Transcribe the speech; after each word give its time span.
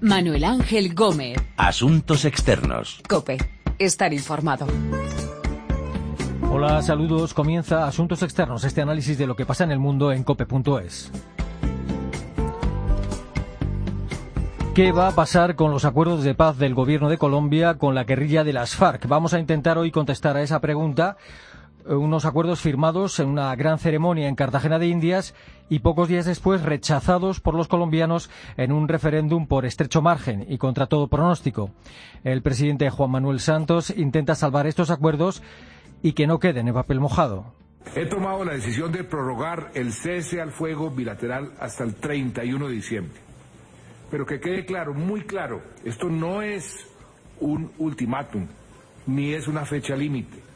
Manuel 0.00 0.44
Ángel 0.44 0.94
Gómez. 0.94 1.38
Asuntos 1.56 2.24
externos. 2.24 3.00
Cope. 3.08 3.36
Estar 3.80 4.12
informado. 4.12 4.66
Hola, 6.50 6.82
saludos. 6.82 7.34
Comienza 7.34 7.86
Asuntos 7.86 8.22
Externos, 8.22 8.62
este 8.64 8.80
análisis 8.80 9.18
de 9.18 9.26
lo 9.26 9.34
que 9.34 9.44
pasa 9.44 9.64
en 9.64 9.72
el 9.72 9.78
mundo 9.80 10.12
en 10.12 10.22
cope.es. 10.22 11.10
¿Qué 14.74 14.92
va 14.92 15.08
a 15.08 15.14
pasar 15.16 15.56
con 15.56 15.72
los 15.72 15.84
acuerdos 15.84 16.22
de 16.22 16.36
paz 16.36 16.56
del 16.58 16.74
gobierno 16.74 17.08
de 17.08 17.18
Colombia 17.18 17.74
con 17.74 17.96
la 17.96 18.04
guerrilla 18.04 18.44
de 18.44 18.52
las 18.52 18.76
FARC? 18.76 19.08
Vamos 19.08 19.34
a 19.34 19.40
intentar 19.40 19.78
hoy 19.78 19.90
contestar 19.90 20.36
a 20.36 20.42
esa 20.42 20.60
pregunta 20.60 21.16
unos 21.86 22.24
acuerdos 22.24 22.60
firmados 22.60 23.18
en 23.20 23.28
una 23.28 23.54
gran 23.56 23.78
ceremonia 23.78 24.28
en 24.28 24.34
Cartagena 24.34 24.78
de 24.78 24.88
Indias 24.88 25.34
y 25.68 25.80
pocos 25.80 26.08
días 26.08 26.26
después 26.26 26.62
rechazados 26.62 27.40
por 27.40 27.54
los 27.54 27.68
colombianos 27.68 28.30
en 28.56 28.72
un 28.72 28.88
referéndum 28.88 29.46
por 29.46 29.64
estrecho 29.64 30.02
margen 30.02 30.44
y 30.48 30.58
contra 30.58 30.86
todo 30.86 31.08
pronóstico. 31.08 31.70
El 32.24 32.42
presidente 32.42 32.90
Juan 32.90 33.10
Manuel 33.10 33.40
Santos 33.40 33.90
intenta 33.90 34.34
salvar 34.34 34.66
estos 34.66 34.90
acuerdos 34.90 35.42
y 36.02 36.12
que 36.12 36.26
no 36.26 36.38
queden 36.38 36.68
en 36.68 36.74
papel 36.74 37.00
mojado. 37.00 37.54
He 37.94 38.06
tomado 38.06 38.44
la 38.44 38.52
decisión 38.52 38.92
de 38.92 39.04
prorrogar 39.04 39.70
el 39.74 39.92
cese 39.92 40.40
al 40.40 40.50
fuego 40.50 40.90
bilateral 40.90 41.52
hasta 41.58 41.84
el 41.84 41.94
31 41.94 42.68
de 42.68 42.74
diciembre. 42.74 43.18
Pero 44.10 44.26
que 44.26 44.40
quede 44.40 44.64
claro, 44.64 44.94
muy 44.94 45.22
claro, 45.22 45.62
esto 45.84 46.08
no 46.08 46.42
es 46.42 46.86
un 47.40 47.70
ultimátum, 47.78 48.46
ni 49.06 49.32
es 49.32 49.48
una 49.48 49.64
fecha 49.64 49.94
límite 49.96 50.47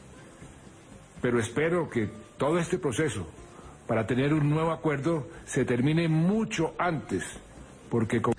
pero 1.23 1.39
espero 1.39 1.89
que 1.89 2.09
todo 2.37 2.59
este 2.59 2.77
proceso 2.77 3.25
para 3.87 4.05
tener 4.05 4.33
un 4.33 4.49
nuevo 4.49 4.71
acuerdo 4.71 5.29
se 5.45 5.63
termine 5.63 6.09
mucho 6.09 6.75
antes 6.77 7.23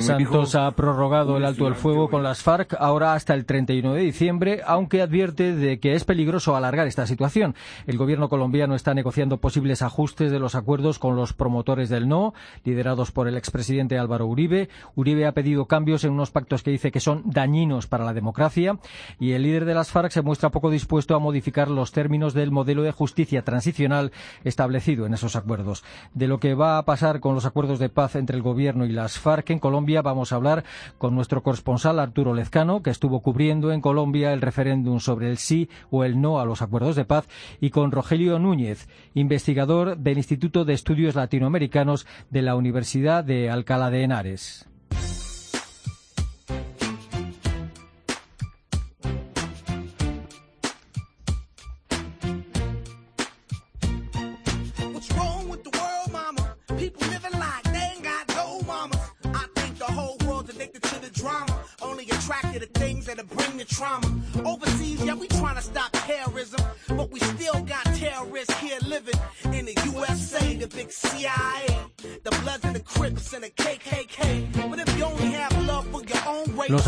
Santos 0.00 0.56
ha 0.56 0.68
prorrogado 0.72 1.36
el 1.36 1.44
alto 1.44 1.66
del 1.66 1.76
fuego 1.76 2.10
con 2.10 2.24
las 2.24 2.42
FARC 2.42 2.74
ahora 2.76 3.14
hasta 3.14 3.34
el 3.34 3.46
31 3.46 3.94
de 3.94 4.00
diciembre, 4.00 4.62
aunque 4.66 5.00
advierte 5.00 5.54
de 5.54 5.78
que 5.78 5.94
es 5.94 6.04
peligroso 6.04 6.56
alargar 6.56 6.88
esta 6.88 7.06
situación. 7.06 7.54
El 7.86 7.96
gobierno 7.96 8.28
colombiano 8.28 8.74
está 8.74 8.94
negociando 8.94 9.38
posibles 9.38 9.82
ajustes 9.82 10.32
de 10.32 10.40
los 10.40 10.56
acuerdos 10.56 10.98
con 10.98 11.14
los 11.14 11.34
promotores 11.34 11.88
del 11.88 12.08
no, 12.08 12.34
liderados 12.64 13.12
por 13.12 13.28
el 13.28 13.36
expresidente 13.36 13.96
Álvaro 13.96 14.26
Uribe. 14.26 14.70
Uribe 14.96 15.24
ha 15.24 15.32
pedido 15.32 15.66
cambios 15.66 16.02
en 16.02 16.10
unos 16.10 16.32
pactos 16.32 16.64
que 16.64 16.72
dice 16.72 16.90
que 16.90 16.98
son 16.98 17.22
dañinos 17.24 17.86
para 17.86 18.04
la 18.04 18.12
democracia 18.12 18.78
y 19.20 19.32
el 19.32 19.44
líder 19.44 19.66
de 19.66 19.74
las 19.74 19.92
FARC 19.92 20.10
se 20.10 20.22
muestra 20.22 20.50
poco 20.50 20.68
dispuesto 20.68 21.14
a 21.14 21.20
modificar 21.20 21.70
los 21.70 21.92
términos 21.92 22.34
del 22.34 22.50
modelo 22.50 22.82
de 22.82 22.90
justicia 22.90 23.42
transicional 23.42 24.10
establecido 24.42 25.06
en 25.06 25.14
esos 25.14 25.36
acuerdos. 25.36 25.84
De 26.12 26.26
lo 26.26 26.40
que 26.40 26.54
va 26.54 26.78
a 26.78 26.84
pasar 26.84 27.20
con 27.20 27.36
los 27.36 27.46
acuerdos 27.46 27.78
de 27.78 27.88
paz 27.88 28.16
entre 28.16 28.36
el 28.36 28.42
gobierno 28.42 28.84
y 28.84 28.90
las 28.90 29.16
FARC 29.16 29.43
que 29.44 29.52
en 29.52 29.58
Colombia 29.58 30.02
vamos 30.02 30.32
a 30.32 30.36
hablar 30.36 30.64
con 30.98 31.14
nuestro 31.14 31.42
corresponsal 31.42 31.98
Arturo 31.98 32.34
Lezcano, 32.34 32.82
que 32.82 32.90
estuvo 32.90 33.20
cubriendo 33.20 33.72
en 33.72 33.80
Colombia 33.80 34.32
el 34.32 34.40
referéndum 34.40 35.00
sobre 35.00 35.30
el 35.30 35.38
sí 35.38 35.68
o 35.90 36.04
el 36.04 36.20
no 36.20 36.40
a 36.40 36.44
los 36.44 36.62
acuerdos 36.62 36.96
de 36.96 37.04
paz, 37.04 37.28
y 37.60 37.70
con 37.70 37.92
Rogelio 37.92 38.38
Núñez, 38.38 38.88
investigador 39.14 39.96
del 39.98 40.18
Instituto 40.18 40.64
de 40.64 40.74
Estudios 40.74 41.14
Latinoamericanos 41.14 42.06
de 42.30 42.42
la 42.42 42.56
Universidad 42.56 43.24
de 43.24 43.50
Alcalá 43.50 43.90
de 43.90 44.02
Henares. 44.02 44.68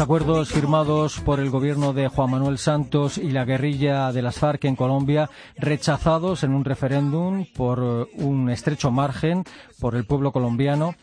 Acuerdos 0.06 0.50
firmados 0.50 1.18
por 1.18 1.40
el 1.40 1.50
gobierno 1.50 1.92
de 1.92 2.06
Juan 2.06 2.30
Manuel 2.30 2.58
Santos 2.58 3.18
y 3.18 3.32
la 3.32 3.44
guerrilla 3.44 4.12
de 4.12 4.22
las 4.22 4.38
FARC 4.38 4.64
en 4.66 4.76
Colombia, 4.76 5.28
rechazados 5.56 6.44
en 6.44 6.54
un 6.54 6.64
referéndum 6.64 7.44
por 7.56 7.80
un 8.14 8.48
estrecho 8.48 8.92
margen 8.92 9.42
por 9.80 9.96
el 9.96 10.04
pueblo 10.04 10.30
colombiano. 10.30 10.94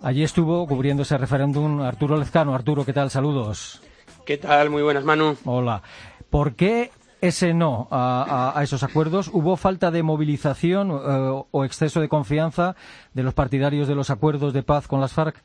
Allí 0.00 0.22
estuvo 0.22 0.64
cubriendo 0.68 1.02
ese 1.02 1.18
referéndum 1.18 1.80
Arturo 1.80 2.16
Lezcano. 2.16 2.54
Arturo, 2.54 2.84
¿qué 2.84 2.92
tal? 2.92 3.10
Saludos. 3.10 3.82
¿Qué 4.24 4.38
tal? 4.38 4.70
Muy 4.70 4.84
buenas, 4.84 5.02
Manu. 5.02 5.36
Hola. 5.44 5.82
¿Por 6.30 6.54
qué 6.54 6.92
ese 7.20 7.52
no 7.52 7.88
a, 7.90 8.60
esos 8.62 8.84
acuerdos? 8.84 9.28
¿Hubo 9.32 9.56
falta 9.56 9.90
de 9.90 10.04
movilización 10.04 10.92
eh, 10.92 11.42
o 11.50 11.64
exceso 11.64 12.00
de 12.00 12.08
confianza 12.08 12.76
de 13.12 13.24
los 13.24 13.34
partidarios 13.34 13.88
de 13.88 13.96
los 13.96 14.08
acuerdos 14.08 14.52
de 14.52 14.62
paz 14.62 14.86
con 14.86 15.00
las 15.00 15.14
FARC? 15.14 15.42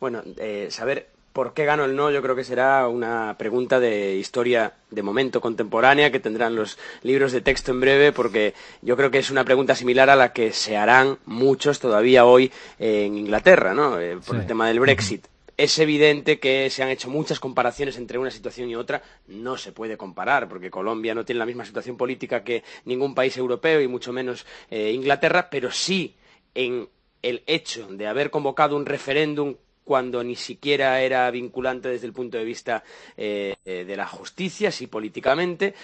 Bueno, 0.00 0.20
eh, 0.36 0.68
saber 0.70 1.13
por 1.34 1.52
qué 1.52 1.64
ganó 1.64 1.84
el 1.84 1.96
no 1.96 2.12
yo 2.12 2.22
creo 2.22 2.36
que 2.36 2.44
será 2.44 2.86
una 2.86 3.34
pregunta 3.36 3.80
de 3.80 4.14
historia 4.14 4.72
de 4.90 5.02
momento 5.02 5.40
contemporánea 5.40 6.12
que 6.12 6.20
tendrán 6.20 6.54
los 6.54 6.78
libros 7.02 7.32
de 7.32 7.40
texto 7.40 7.72
en 7.72 7.80
breve 7.80 8.12
porque 8.12 8.54
yo 8.82 8.96
creo 8.96 9.10
que 9.10 9.18
es 9.18 9.30
una 9.32 9.44
pregunta 9.44 9.74
similar 9.74 10.08
a 10.10 10.16
la 10.16 10.32
que 10.32 10.52
se 10.52 10.76
harán 10.76 11.18
muchos 11.26 11.80
todavía 11.80 12.24
hoy 12.24 12.52
en 12.78 13.18
Inglaterra, 13.18 13.74
¿no? 13.74 14.00
Eh, 14.00 14.16
por 14.24 14.36
el 14.36 14.46
tema 14.46 14.68
del 14.68 14.78
Brexit. 14.78 15.26
Es 15.56 15.78
evidente 15.80 16.38
que 16.38 16.70
se 16.70 16.84
han 16.84 16.88
hecho 16.90 17.10
muchas 17.10 17.40
comparaciones 17.40 17.96
entre 17.96 18.18
una 18.18 18.30
situación 18.30 18.68
y 18.68 18.76
otra. 18.76 19.02
No 19.26 19.56
se 19.56 19.72
puede 19.72 19.96
comparar, 19.96 20.48
porque 20.48 20.70
Colombia 20.70 21.14
no 21.14 21.24
tiene 21.24 21.40
la 21.40 21.46
misma 21.46 21.64
situación 21.64 21.96
política 21.96 22.44
que 22.44 22.62
ningún 22.84 23.14
país 23.14 23.36
europeo 23.36 23.80
y 23.80 23.88
mucho 23.88 24.12
menos 24.12 24.46
eh, 24.70 24.92
Inglaterra, 24.92 25.48
pero 25.50 25.72
sí 25.72 26.14
en 26.54 26.88
el 27.22 27.42
hecho 27.46 27.88
de 27.88 28.06
haber 28.06 28.30
convocado 28.30 28.76
un 28.76 28.86
referéndum 28.86 29.56
cuando 29.84 30.24
ni 30.24 30.36
siquiera 30.36 31.00
era 31.00 31.30
vinculante 31.30 31.88
desde 31.88 32.06
el 32.06 32.12
punto 32.12 32.38
de 32.38 32.44
vista 32.44 32.82
eh, 33.16 33.56
eh, 33.64 33.84
de 33.84 33.96
la 33.96 34.06
justicia, 34.06 34.70
sí 34.70 34.86
políticamente, 34.86 35.74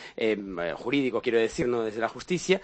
jurídico 0.77 1.21
quiero 1.21 1.39
decir, 1.39 1.69
no 1.69 1.83
desde 1.83 2.01
la 2.01 2.09
justicia, 2.09 2.61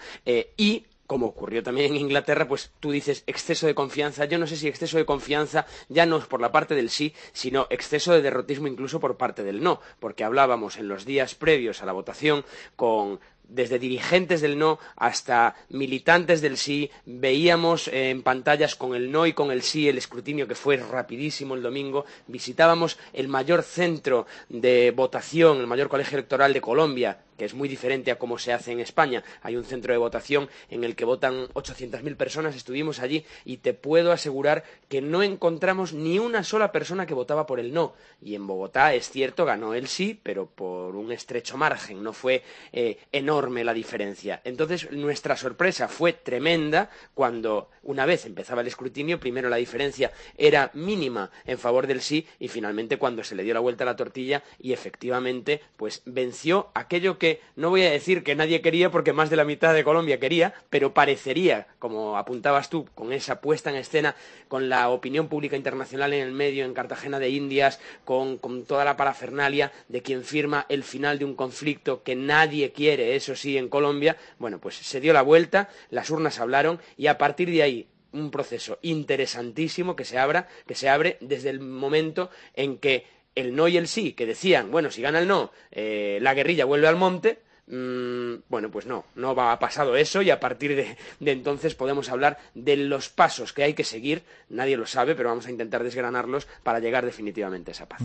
y 0.57 0.83
como 1.07 1.27
ocurrió 1.27 1.63
también 1.63 1.93
en 1.93 2.01
Inglaterra, 2.01 2.47
pues 2.47 2.71
tú 2.81 2.91
dices 2.91 3.23
exceso 3.25 3.65
de 3.65 3.73
confianza. 3.73 4.25
Yo 4.25 4.37
no 4.37 4.45
sé 4.45 4.57
si 4.57 4.67
exceso 4.67 4.97
de 4.97 5.05
confianza 5.05 5.65
ya 5.87 6.05
no 6.05 6.17
es 6.17 6.25
por 6.25 6.41
la 6.41 6.51
parte 6.51 6.75
del 6.75 6.89
sí, 6.89 7.13
sino 7.31 7.65
exceso 7.69 8.11
de 8.11 8.21
derrotismo 8.21 8.67
incluso 8.67 8.99
por 8.99 9.15
parte 9.15 9.43
del 9.43 9.63
no, 9.63 9.79
porque 9.99 10.25
hablábamos 10.25 10.77
en 10.77 10.89
los 10.89 11.05
días 11.05 11.33
previos 11.33 11.81
a 11.81 11.85
la 11.85 11.93
votación 11.93 12.43
con 12.75 13.19
desde 13.49 13.79
dirigentes 13.79 14.41
del 14.41 14.57
no 14.57 14.79
hasta 14.95 15.55
militantes 15.69 16.41
del 16.41 16.57
sí, 16.57 16.89
veíamos 17.05 17.87
en 17.87 18.21
pantallas 18.23 18.75
con 18.75 18.95
el 18.95 19.11
no 19.11 19.25
y 19.25 19.33
con 19.33 19.51
el 19.51 19.61
sí 19.61 19.87
el 19.87 19.97
escrutinio 19.97 20.47
que 20.47 20.55
fue 20.55 20.77
rapidísimo 20.77 21.55
el 21.55 21.61
domingo, 21.61 22.05
visitábamos 22.27 22.97
el 23.13 23.27
mayor 23.27 23.63
centro 23.63 24.25
de 24.49 24.91
votación, 24.91 25.59
el 25.59 25.67
mayor 25.67 25.89
colegio 25.89 26.17
electoral 26.17 26.53
de 26.53 26.61
Colombia, 26.61 27.19
que 27.37 27.45
es 27.45 27.53
muy 27.53 27.69
diferente 27.69 28.11
a 28.11 28.17
cómo 28.17 28.39
se 28.39 28.51
hace 28.51 28.71
en 28.71 28.79
España. 28.79 29.23
Hay 29.43 29.55
un 29.55 29.63
centro 29.63 29.93
de 29.93 29.99
votación 29.99 30.49
en 30.69 30.83
el 30.83 30.95
que 30.95 31.05
votan 31.05 31.47
800.000 31.49 32.15
personas, 32.15 32.55
estuvimos 32.55 32.99
allí 32.99 33.25
y 33.45 33.57
te 33.57 33.73
puedo 33.73 34.11
asegurar 34.11 34.63
que 34.89 35.01
no 35.01 35.21
encontramos 35.21 35.93
ni 35.93 36.17
una 36.17 36.43
sola 36.43 36.71
persona 36.71 37.05
que 37.05 37.13
votaba 37.13 37.45
por 37.45 37.59
el 37.59 37.73
no. 37.73 37.93
Y 38.21 38.33
en 38.35 38.47
Bogotá, 38.47 38.93
es 38.95 39.09
cierto, 39.09 39.45
ganó 39.45 39.75
el 39.75 39.87
sí, 39.87 40.19
pero 40.21 40.47
por 40.47 40.95
un 40.95 41.11
estrecho 41.11 41.57
margen, 41.57 42.03
no 42.03 42.11
fue 42.11 42.43
eh, 42.73 42.97
enorme 43.11 43.36
la 43.45 43.73
diferencia. 43.73 44.41
Entonces, 44.43 44.91
nuestra 44.91 45.37
sorpresa 45.37 45.87
fue 45.87 46.13
tremenda 46.13 46.89
cuando, 47.13 47.69
una 47.83 48.05
vez 48.05 48.25
empezaba 48.25 48.61
el 48.61 48.67
escrutinio, 48.67 49.19
primero 49.19 49.49
la 49.49 49.57
diferencia 49.57 50.11
era 50.37 50.71
mínima 50.73 51.29
en 51.45 51.59
favor 51.59 51.85
del 51.85 52.01
sí 52.01 52.25
y 52.39 52.47
finalmente 52.47 52.97
cuando 52.97 53.23
se 53.23 53.35
le 53.35 53.43
dio 53.43 53.53
la 53.53 53.59
vuelta 53.59 53.83
a 53.83 53.85
la 53.85 53.95
tortilla 53.95 54.43
y 54.59 54.73
efectivamente, 54.73 55.61
pues 55.77 56.01
venció 56.05 56.69
aquello 56.73 57.17
que 57.19 57.41
no 57.55 57.69
voy 57.69 57.83
a 57.83 57.91
decir 57.91 58.23
que 58.23 58.35
nadie 58.35 58.61
quería 58.61 58.89
porque 58.89 59.13
más 59.13 59.29
de 59.29 59.35
la 59.35 59.45
mitad 59.45 59.73
de 59.73 59.83
Colombia 59.83 60.19
quería, 60.19 60.53
pero 60.69 60.93
parecería, 60.93 61.67
como 61.77 62.17
apuntabas 62.17 62.69
tú, 62.69 62.87
con 62.95 63.13
esa 63.13 63.39
puesta 63.39 63.69
en 63.69 63.75
escena, 63.75 64.15
con 64.47 64.67
la 64.67 64.89
opinión 64.89 65.27
pública 65.27 65.55
internacional 65.55 66.13
en 66.13 66.25
el 66.25 66.33
medio, 66.33 66.65
en 66.65 66.73
Cartagena 66.73 67.19
de 67.19 67.29
Indias, 67.29 67.79
con, 68.03 68.37
con 68.37 68.65
toda 68.65 68.83
la 68.83 68.97
parafernalia 68.97 69.71
de 69.89 70.01
quien 70.01 70.23
firma 70.23 70.65
el 70.69 70.83
final 70.83 71.19
de 71.19 71.25
un 71.25 71.35
conflicto 71.35 72.01
que 72.03 72.15
nadie 72.15 72.71
quiere, 72.71 73.15
eso 73.27 73.35
sí, 73.35 73.57
en 73.57 73.67
Colombia, 73.67 74.15
bueno, 74.39 74.59
pues 74.59 74.75
se 74.75 75.01
dio 75.01 75.11
la 75.11 75.21
vuelta, 75.21 75.69
las 75.89 76.09
urnas 76.09 76.39
hablaron 76.39 76.79
y 76.95 77.07
a 77.07 77.17
partir 77.17 77.49
de 77.51 77.61
ahí 77.61 77.87
un 78.13 78.31
proceso 78.31 78.79
interesantísimo 78.81 79.95
que 79.97 80.05
se 80.05 80.17
abra, 80.17 80.47
que 80.65 80.75
se 80.75 80.87
abre 80.87 81.17
desde 81.19 81.49
el 81.49 81.59
momento 81.59 82.29
en 82.53 82.77
que 82.77 83.05
el 83.35 83.53
no 83.53 83.67
y 83.67 83.77
el 83.77 83.87
sí, 83.87 84.13
que 84.13 84.25
decían, 84.25 84.71
bueno, 84.71 84.91
si 84.91 85.01
gana 85.01 85.19
el 85.19 85.27
no, 85.27 85.51
eh, 85.71 86.19
la 86.21 86.33
guerrilla 86.33 86.65
vuelve 86.65 86.87
al 86.87 86.95
monte, 86.95 87.39
bueno, 87.67 88.71
pues 88.71 88.85
no, 88.85 89.05
no 89.15 89.35
va 89.35 89.51
a 89.51 89.59
pasado 89.59 89.95
eso 89.97 90.21
y 90.21 90.29
a 90.29 90.39
partir 90.39 90.75
de, 90.75 90.97
entonces 91.31 91.75
podemos 91.75 92.09
hablar 92.09 92.37
de 92.53 92.77
los 92.77 93.09
pasos 93.09 93.51
que 93.51 93.63
hay 93.63 93.73
que 93.73 93.83
seguir. 93.83 94.23
Nadie 94.49 94.77
lo 94.77 94.85
sabe, 94.85 95.15
pero 95.15 95.29
vamos 95.29 95.47
a 95.47 95.51
intentar 95.51 95.83
desgranarlos 95.83 96.47
para 96.63 96.79
llegar 96.79 97.05
definitivamente 97.05 97.71
a 97.71 97.73
esa 97.73 97.87
paz. 97.87 98.01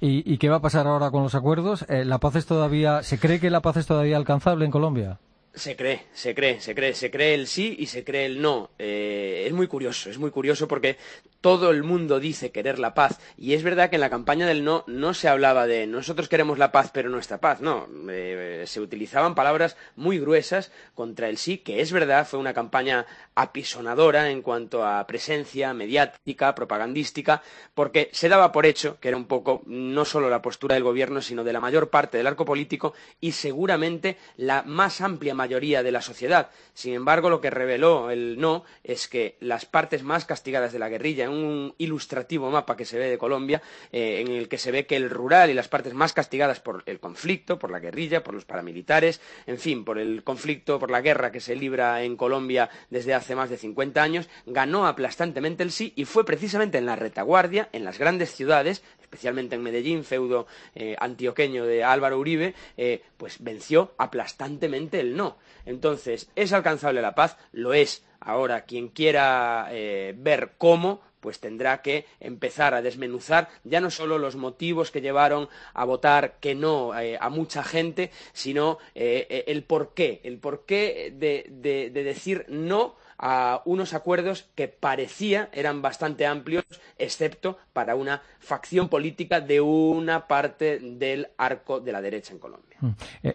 ¿Y, 0.00 0.38
qué 0.38 0.48
va 0.48 0.56
a 0.56 0.62
pasar 0.62 0.86
ahora 0.86 1.10
con 1.10 1.22
los 1.22 1.34
acuerdos? 1.34 1.84
Eh, 1.88 2.04
¿La 2.04 2.18
paz 2.18 2.36
es 2.36 2.46
todavía, 2.46 3.02
se 3.02 3.18
cree 3.18 3.38
que 3.38 3.50
la 3.50 3.60
paz 3.60 3.76
es 3.76 3.86
todavía 3.86 4.16
alcanzable 4.16 4.64
en 4.64 4.70
Colombia? 4.70 5.18
Se 5.54 5.76
cree, 5.76 6.06
se 6.14 6.34
cree, 6.34 6.60
se 6.60 6.74
cree, 6.74 6.94
se 6.94 7.10
cree 7.10 7.34
el 7.34 7.46
sí 7.46 7.76
y 7.78 7.86
se 7.86 8.04
cree 8.04 8.24
el 8.24 8.40
no. 8.40 8.70
Eh, 8.78 9.44
es 9.46 9.52
muy 9.52 9.66
curioso, 9.66 10.08
es 10.08 10.18
muy 10.18 10.30
curioso 10.30 10.66
porque 10.66 10.96
todo 11.42 11.70
el 11.70 11.82
mundo 11.82 12.20
dice 12.20 12.52
querer 12.52 12.78
la 12.78 12.94
paz 12.94 13.18
y 13.36 13.52
es 13.52 13.62
verdad 13.62 13.90
que 13.90 13.96
en 13.96 14.00
la 14.00 14.10
campaña 14.10 14.46
del 14.46 14.64
no 14.64 14.84
no 14.86 15.12
se 15.12 15.28
hablaba 15.28 15.66
de 15.66 15.88
nosotros 15.88 16.28
queremos 16.28 16.56
la 16.56 16.70
paz 16.70 16.90
pero 16.94 17.10
nuestra 17.10 17.38
paz, 17.38 17.60
no, 17.60 17.88
eh, 18.08 18.62
se 18.66 18.80
utilizaban 18.80 19.34
palabras 19.34 19.76
muy 19.96 20.20
gruesas 20.20 20.70
contra 20.94 21.28
el 21.28 21.36
sí, 21.36 21.58
que 21.58 21.80
es 21.80 21.90
verdad, 21.90 22.26
fue 22.26 22.38
una 22.38 22.54
campaña 22.54 23.06
apisonadora 23.34 24.30
en 24.30 24.40
cuanto 24.40 24.86
a 24.86 25.06
presencia 25.06 25.74
mediática, 25.74 26.54
propagandística, 26.54 27.42
porque 27.74 28.08
se 28.12 28.28
daba 28.28 28.52
por 28.52 28.64
hecho 28.64 28.98
que 29.00 29.08
era 29.08 29.16
un 29.16 29.26
poco 29.26 29.62
no 29.66 30.04
solo 30.04 30.30
la 30.30 30.42
postura 30.42 30.74
del 30.74 30.84
gobierno, 30.84 31.20
sino 31.20 31.42
de 31.42 31.52
la 31.52 31.60
mayor 31.60 31.90
parte 31.90 32.18
del 32.18 32.26
arco 32.28 32.44
político 32.44 32.94
y 33.20 33.32
seguramente 33.32 34.16
la 34.36 34.62
más 34.62 35.00
amplia 35.00 35.34
mayoría 35.42 35.82
de 35.82 35.90
la 35.90 36.00
sociedad. 36.00 36.50
Sin 36.72 36.94
embargo, 36.94 37.28
lo 37.28 37.40
que 37.40 37.50
reveló 37.50 38.10
el 38.10 38.38
no 38.38 38.64
es 38.84 39.08
que 39.08 39.36
las 39.40 39.66
partes 39.66 40.04
más 40.04 40.24
castigadas 40.24 40.72
de 40.72 40.78
la 40.78 40.88
guerrilla 40.88 41.28
un 41.28 41.74
ilustrativo 41.78 42.50
mapa 42.50 42.76
que 42.76 42.84
se 42.84 42.98
ve 42.98 43.10
de 43.10 43.18
Colombia, 43.18 43.60
eh, 43.90 44.20
en 44.20 44.32
el 44.32 44.48
que 44.48 44.58
se 44.58 44.70
ve 44.70 44.86
que 44.86 44.96
el 44.96 45.10
rural 45.10 45.50
y 45.50 45.54
las 45.54 45.68
partes 45.68 45.94
más 45.94 46.12
castigadas 46.12 46.60
por 46.60 46.84
el 46.86 47.00
conflicto, 47.00 47.58
por 47.58 47.70
la 47.70 47.80
guerrilla, 47.80 48.22
por 48.22 48.34
los 48.34 48.44
paramilitares, 48.44 49.20
en 49.46 49.58
fin, 49.58 49.84
por 49.84 49.98
el 49.98 50.22
conflicto, 50.22 50.78
por 50.78 50.90
la 50.90 51.00
guerra 51.00 51.32
que 51.32 51.40
se 51.40 51.56
libra 51.56 52.02
en 52.04 52.16
Colombia 52.16 52.70
desde 52.90 53.14
hace 53.14 53.34
más 53.34 53.50
de 53.50 53.56
50 53.56 54.00
años, 54.00 54.28
ganó 54.46 54.86
aplastantemente 54.86 55.62
el 55.64 55.72
sí 55.72 55.92
y 55.96 56.04
fue 56.04 56.24
precisamente 56.24 56.78
en 56.78 56.86
la 56.86 56.96
retaguardia, 56.96 57.68
en 57.72 57.84
las 57.84 57.98
grandes 57.98 58.32
ciudades, 58.34 58.82
especialmente 59.12 59.56
en 59.56 59.62
Medellín, 59.62 60.04
feudo 60.04 60.46
eh, 60.74 60.96
antioqueño 60.98 61.66
de 61.66 61.84
Álvaro 61.84 62.18
Uribe, 62.18 62.54
eh, 62.76 63.02
pues 63.16 63.42
venció 63.42 63.92
aplastantemente 63.98 65.00
el 65.00 65.16
no. 65.16 65.36
Entonces, 65.66 66.30
¿es 66.34 66.52
alcanzable 66.52 67.02
la 67.02 67.14
paz? 67.14 67.36
Lo 67.52 67.74
es. 67.74 68.04
Ahora, 68.20 68.64
quien 68.64 68.88
quiera 68.88 69.68
ver 70.14 70.52
cómo, 70.56 71.00
pues 71.22 71.38
tendrá 71.38 71.82
que 71.82 72.04
empezar 72.18 72.74
a 72.74 72.82
desmenuzar 72.82 73.48
ya 73.62 73.80
no 73.80 73.90
solo 73.90 74.18
los 74.18 74.34
motivos 74.34 74.90
que 74.90 75.00
llevaron 75.00 75.48
a 75.72 75.84
votar 75.84 76.34
que 76.40 76.56
no 76.56 76.98
eh, 76.98 77.16
a 77.18 77.30
mucha 77.30 77.62
gente, 77.62 78.10
sino 78.32 78.78
eh, 78.96 79.28
eh, 79.30 79.44
el 79.46 79.62
porqué, 79.62 80.20
el 80.24 80.38
porqué 80.38 81.14
de, 81.16 81.46
de 81.90 82.04
decir 82.04 82.44
no 82.48 82.96
a 83.22 83.62
unos 83.64 83.94
acuerdos 83.94 84.50
que 84.54 84.68
parecía 84.68 85.48
eran 85.52 85.80
bastante 85.80 86.26
amplios, 86.26 86.64
excepto 86.98 87.56
para 87.72 87.94
una 87.94 88.20
facción 88.40 88.88
política 88.88 89.40
de 89.40 89.60
una 89.60 90.26
parte 90.26 90.80
del 90.80 91.28
arco 91.38 91.80
de 91.80 91.92
la 91.92 92.02
derecha 92.02 92.32
en 92.32 92.40
Colombia. 92.40 92.76
Mm. 92.80 92.90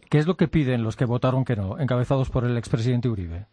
¿Qué 0.10 0.18
es 0.18 0.28
lo 0.28 0.36
que 0.36 0.50
piden 0.50 0.84
los 0.84 0.98
que 0.98 1.06
votaron 1.06 1.45
que 1.45 1.56
no, 1.56 1.80
encabezados 1.80 2.30
por 2.30 2.44
el 2.44 2.57
expresidente 2.57 3.07
Uribe? 3.07 3.45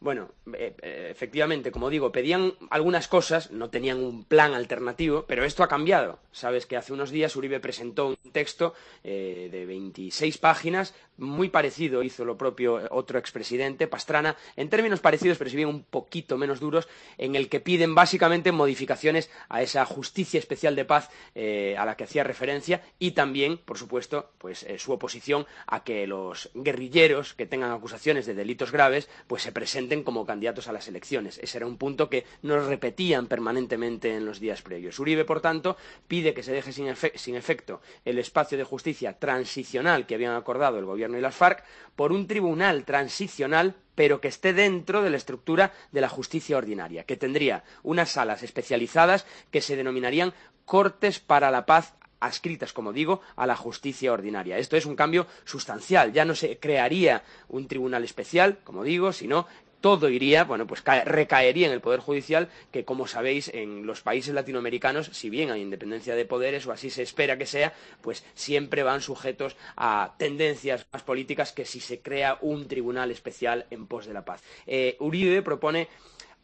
Bueno, 0.00 0.30
eh, 0.54 0.76
eh, 0.80 1.08
efectivamente, 1.10 1.72
como 1.72 1.90
digo, 1.90 2.12
pedían 2.12 2.54
algunas 2.70 3.08
cosas, 3.08 3.50
no 3.50 3.68
tenían 3.68 3.98
un 3.98 4.22
plan 4.22 4.54
alternativo, 4.54 5.24
pero 5.26 5.44
esto 5.44 5.64
ha 5.64 5.68
cambiado. 5.68 6.20
Sabes 6.30 6.66
que 6.66 6.76
hace 6.76 6.92
unos 6.92 7.10
días 7.10 7.34
Uribe 7.34 7.58
presentó 7.58 8.06
un 8.06 8.16
texto 8.30 8.74
eh, 9.02 9.48
de 9.50 9.66
26 9.66 10.38
páginas, 10.38 10.94
muy 11.16 11.48
parecido 11.48 12.04
hizo 12.04 12.24
lo 12.24 12.38
propio 12.38 12.80
otro 12.92 13.18
expresidente, 13.18 13.88
Pastrana, 13.88 14.36
en 14.54 14.68
términos 14.68 15.00
parecidos, 15.00 15.36
pero 15.36 15.50
si 15.50 15.56
bien 15.56 15.68
un 15.68 15.82
poquito 15.82 16.38
menos 16.38 16.60
duros, 16.60 16.86
en 17.16 17.34
el 17.34 17.48
que 17.48 17.58
piden 17.58 17.96
básicamente 17.96 18.52
modificaciones 18.52 19.28
a 19.48 19.62
esa 19.62 19.84
justicia 19.84 20.38
especial 20.38 20.76
de 20.76 20.84
paz 20.84 21.10
a 21.34 21.84
la 21.84 21.96
que 21.96 22.04
hacía 22.04 22.22
referencia 22.22 22.82
y 23.00 23.12
también, 23.12 23.58
por 23.58 23.78
supuesto, 23.78 24.30
pues 24.38 24.64
su 24.78 24.92
oposición 24.92 25.44
a 25.66 25.82
que 25.82 26.06
los 26.06 26.50
guerrilleros 26.54 27.34
que 27.34 27.46
tengan 27.46 27.72
acusaciones 27.72 28.24
de 28.26 28.34
delitos 28.34 28.70
graves, 28.70 29.08
pues 29.26 29.42
se 29.42 29.50
presenten 29.50 29.87
como 30.04 30.26
candidatos 30.26 30.68
a 30.68 30.72
las 30.72 30.88
elecciones. 30.88 31.38
Ese 31.38 31.58
era 31.58 31.66
un 31.66 31.76
punto 31.76 32.08
que 32.08 32.24
nos 32.42 32.66
repetían 32.66 33.26
permanentemente 33.26 34.14
en 34.14 34.24
los 34.24 34.40
días 34.40 34.62
previos. 34.62 34.98
Uribe, 34.98 35.24
por 35.24 35.40
tanto, 35.40 35.76
pide 36.06 36.34
que 36.34 36.42
se 36.42 36.52
deje 36.52 36.72
sin, 36.72 36.94
sin 37.14 37.34
efecto 37.34 37.80
el 38.04 38.18
espacio 38.18 38.58
de 38.58 38.64
justicia 38.64 39.18
transicional 39.18 40.06
que 40.06 40.14
habían 40.14 40.34
acordado 40.34 40.78
el 40.78 40.84
Gobierno 40.84 41.18
y 41.18 41.20
las 41.20 41.34
FARC 41.34 41.64
por 41.96 42.12
un 42.12 42.26
tribunal 42.26 42.84
transicional 42.84 43.74
pero 43.94 44.20
que 44.20 44.28
esté 44.28 44.52
dentro 44.52 45.02
de 45.02 45.10
la 45.10 45.16
estructura 45.16 45.72
de 45.90 46.00
la 46.00 46.08
justicia 46.08 46.56
ordinaria, 46.56 47.02
que 47.02 47.16
tendría 47.16 47.64
unas 47.82 48.10
salas 48.10 48.44
especializadas 48.44 49.26
que 49.50 49.60
se 49.60 49.74
denominarían 49.74 50.34
Cortes 50.64 51.18
para 51.18 51.50
la 51.50 51.66
Paz 51.66 51.94
adscritas, 52.20 52.72
como 52.72 52.92
digo, 52.92 53.22
a 53.36 53.46
la 53.46 53.56
justicia 53.56 54.12
ordinaria. 54.12 54.58
Esto 54.58 54.76
es 54.76 54.86
un 54.86 54.96
cambio 54.96 55.26
sustancial. 55.44 56.12
Ya 56.12 56.24
no 56.24 56.34
se 56.34 56.58
crearía 56.58 57.22
un 57.48 57.68
tribunal 57.68 58.04
especial, 58.04 58.58
como 58.64 58.84
digo, 58.84 59.12
sino 59.12 59.46
todo 59.80 60.08
iría, 60.08 60.44
bueno, 60.44 60.66
pues 60.66 60.82
recaería 61.04 61.66
en 61.66 61.72
el 61.72 61.80
Poder 61.80 62.00
Judicial, 62.00 62.48
que 62.72 62.84
como 62.84 63.06
sabéis, 63.06 63.48
en 63.54 63.86
los 63.86 64.02
países 64.02 64.34
latinoamericanos, 64.34 65.10
si 65.12 65.30
bien 65.30 65.50
hay 65.50 65.62
independencia 65.62 66.14
de 66.14 66.24
poderes, 66.24 66.66
o 66.66 66.72
así 66.72 66.90
se 66.90 67.02
espera 67.02 67.38
que 67.38 67.46
sea, 67.46 67.72
pues 68.00 68.24
siempre 68.34 68.82
van 68.82 69.00
sujetos 69.00 69.56
a 69.76 70.14
tendencias 70.18 70.86
más 70.92 71.02
políticas 71.02 71.52
que 71.52 71.64
si 71.64 71.80
se 71.80 72.00
crea 72.00 72.38
un 72.40 72.66
tribunal 72.68 73.10
especial 73.10 73.66
en 73.70 73.86
pos 73.86 74.06
de 74.06 74.14
la 74.14 74.24
paz. 74.24 74.42
Eh, 74.66 74.96
Uribe 75.00 75.42
propone 75.42 75.88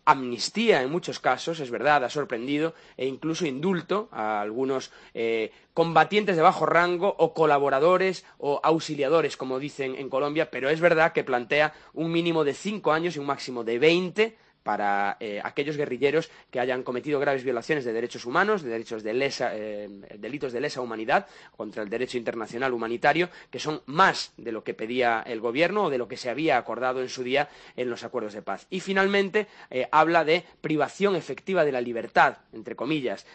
amnistía 0.05 0.83
en 0.83 0.91
muchos 0.91 1.19
casos, 1.19 1.61
es 1.61 1.71
verdad, 1.71 2.05
ha 2.05 2.11
sorprendido, 2.11 2.75
e 2.97 3.07
incluso 3.07 3.47
indulto 3.47 4.09
a 4.13 4.41
algunos 4.41 4.91
eh, 5.15 5.53
combatientes 5.73 6.37
de 6.37 6.43
bajo 6.43 6.67
rango 6.67 7.15
o 7.19 7.35
colaboradores 7.35 8.25
o 8.39 8.61
auxiliadores, 8.63 9.37
como 9.37 9.59
dicen 9.59 9.95
en 9.97 10.09
Colombia, 10.09 10.51
pero 10.51 10.69
es 10.69 10.81
verdad 10.81 11.13
que 11.13 11.25
plantea 11.25 11.73
un 11.93 12.13
mínimo 12.13 12.45
de 12.45 12.55
cinco 12.55 12.93
años 12.93 13.17
y 13.17 13.19
un 13.19 13.27
máximo 13.27 13.65
de 13.65 13.79
veinte 13.79 14.37
para 14.65 15.19
eh, 15.21 15.41
aquellos 15.45 15.77
guerrilleros 15.77 16.31
que 16.51 16.59
hayan 16.59 16.83
cometido 16.83 17.21
graves 17.21 17.45
violaciones 17.45 17.85
de 17.85 17.93
derechos 17.93 18.25
humanos, 18.25 18.63
de 18.63 18.71
derechos 18.71 19.05
de 19.05 19.15
lesa, 19.15 19.51
eh, 19.55 19.89
delitos 20.19 20.53
de 20.53 20.61
lesa 20.61 20.81
humanidad 20.81 21.27
contra 21.57 21.83
el 21.83 21.91
derecho 21.91 22.19
internacional 22.19 22.73
humanitario, 22.73 23.29
que 23.51 23.61
son 23.61 23.83
más 23.87 24.33
de 24.39 24.51
lo 24.51 24.65
que 24.65 24.75
pedía 24.75 25.23
el 25.27 25.41
gobierno 25.41 25.85
o 25.85 25.91
de 25.91 25.99
lo 25.99 26.09
que 26.09 26.17
se 26.17 26.31
había 26.31 26.57
acordado 26.57 27.03
en 27.03 27.11
su 27.11 27.23
día 27.23 27.49
en 27.77 27.91
los 27.91 28.03
acuerdos 28.03 28.33
de 28.33 28.43
paz. 28.43 28.67
Y 28.71 28.81
finalmente 28.81 29.47
eh, 29.71 29.87
habla 29.93 30.25
de 30.25 30.45
privación 30.63 31.15
efectiva 31.15 31.65
de 31.65 31.73
la 31.73 31.83
libertad, 31.83 32.39
entre 32.53 32.75
comillas, 32.75 33.27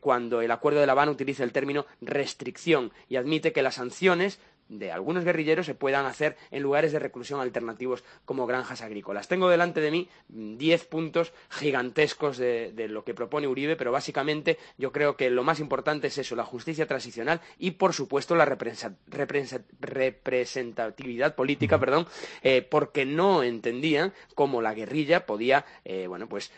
cuando 0.00 0.42
el 0.42 0.50
acuerdo 0.50 0.80
de 0.80 0.86
La 0.86 0.92
Habana 0.92 1.10
utiliza 1.10 1.42
el 1.42 1.52
término 1.52 1.86
restricción 2.02 2.92
y 3.08 3.16
admite 3.16 3.52
que 3.52 3.62
las 3.62 3.76
sanciones 3.76 4.38
de 4.78 4.92
algunos 4.92 5.24
guerrilleros 5.24 5.66
se 5.66 5.74
puedan 5.74 6.06
hacer 6.06 6.36
en 6.50 6.62
lugares 6.62 6.92
de 6.92 6.98
reclusión 6.98 7.40
alternativos 7.40 8.04
como 8.24 8.46
granjas 8.46 8.80
agrícolas. 8.82 9.28
Tengo 9.28 9.48
delante 9.48 9.80
de 9.80 9.90
mí 9.90 10.08
mm, 10.28 10.56
diez 10.56 10.84
puntos 10.84 11.32
gigantescos 11.50 12.38
de, 12.38 12.72
lo 12.88 13.04
que 13.04 13.14
propone 13.14 13.46
Uribe, 13.46 13.76
pero 13.76 13.92
básicamente 13.92 14.58
yo 14.78 14.92
creo 14.92 15.16
que 15.16 15.30
lo 15.30 15.42
más 15.42 15.60
importante 15.60 16.08
es 16.08 16.18
eso, 16.18 16.36
la 16.36 16.44
justicia 16.44 16.86
transicional 16.86 17.40
y, 17.58 17.70
por 17.72 17.94
supuesto, 17.94 18.36
la 18.36 18.44
representatividad 18.44 21.34
política, 21.34 21.78
perdón, 21.78 22.06
eh, 22.42 22.62
porque 22.62 23.04
no 23.04 23.42
entendían 23.42 24.12
cómo 24.34 24.60
la 24.60 24.74
guerrilla 24.74 25.26
podía, 25.26 25.64
eh, 25.84 26.06
bueno, 26.06 26.28
pues 26.28 26.52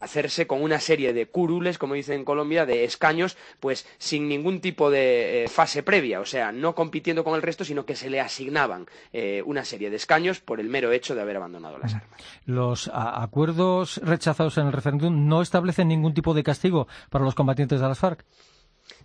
hacerse 0.00 0.46
con 0.46 0.62
una 0.62 0.80
serie 0.80 1.12
de 1.12 1.26
curules, 1.26 1.78
como 1.78 1.94
dicen 1.94 2.16
en 2.16 2.24
Colombia, 2.24 2.66
de 2.66 2.84
escaños, 2.84 3.36
pues 3.60 3.86
sin 3.98 4.28
ningún 4.28 4.60
tipo 4.60 4.90
de 4.90 5.44
eh, 5.44 5.48
fase 5.48 5.82
previa, 5.82 6.20
o 6.20 6.26
sea, 6.26 6.52
no 6.52 6.74
compitiendo 6.74 7.24
con 7.24 7.34
el 7.34 7.42
resto, 7.46 7.64
sino 7.64 7.86
que 7.86 7.96
se 7.96 8.10
le 8.10 8.20
asignaban 8.20 8.86
eh, 9.12 9.42
una 9.46 9.64
serie 9.64 9.88
de 9.88 9.96
escaños 9.96 10.40
por 10.40 10.60
el 10.60 10.68
mero 10.68 10.92
hecho 10.92 11.14
de 11.14 11.22
haber 11.22 11.36
abandonado 11.36 11.78
las 11.78 11.94
armas. 11.94 12.20
Los 12.44 12.90
acuerdos 12.92 13.98
rechazados 14.02 14.58
en 14.58 14.66
el 14.66 14.72
referéndum 14.72 15.26
no 15.26 15.40
establecen 15.40 15.88
ningún 15.88 16.12
tipo 16.12 16.34
de 16.34 16.42
castigo 16.42 16.86
para 17.10 17.24
los 17.24 17.34
combatientes 17.34 17.80
de 17.80 17.88
las 17.88 17.98
FARC 17.98 18.24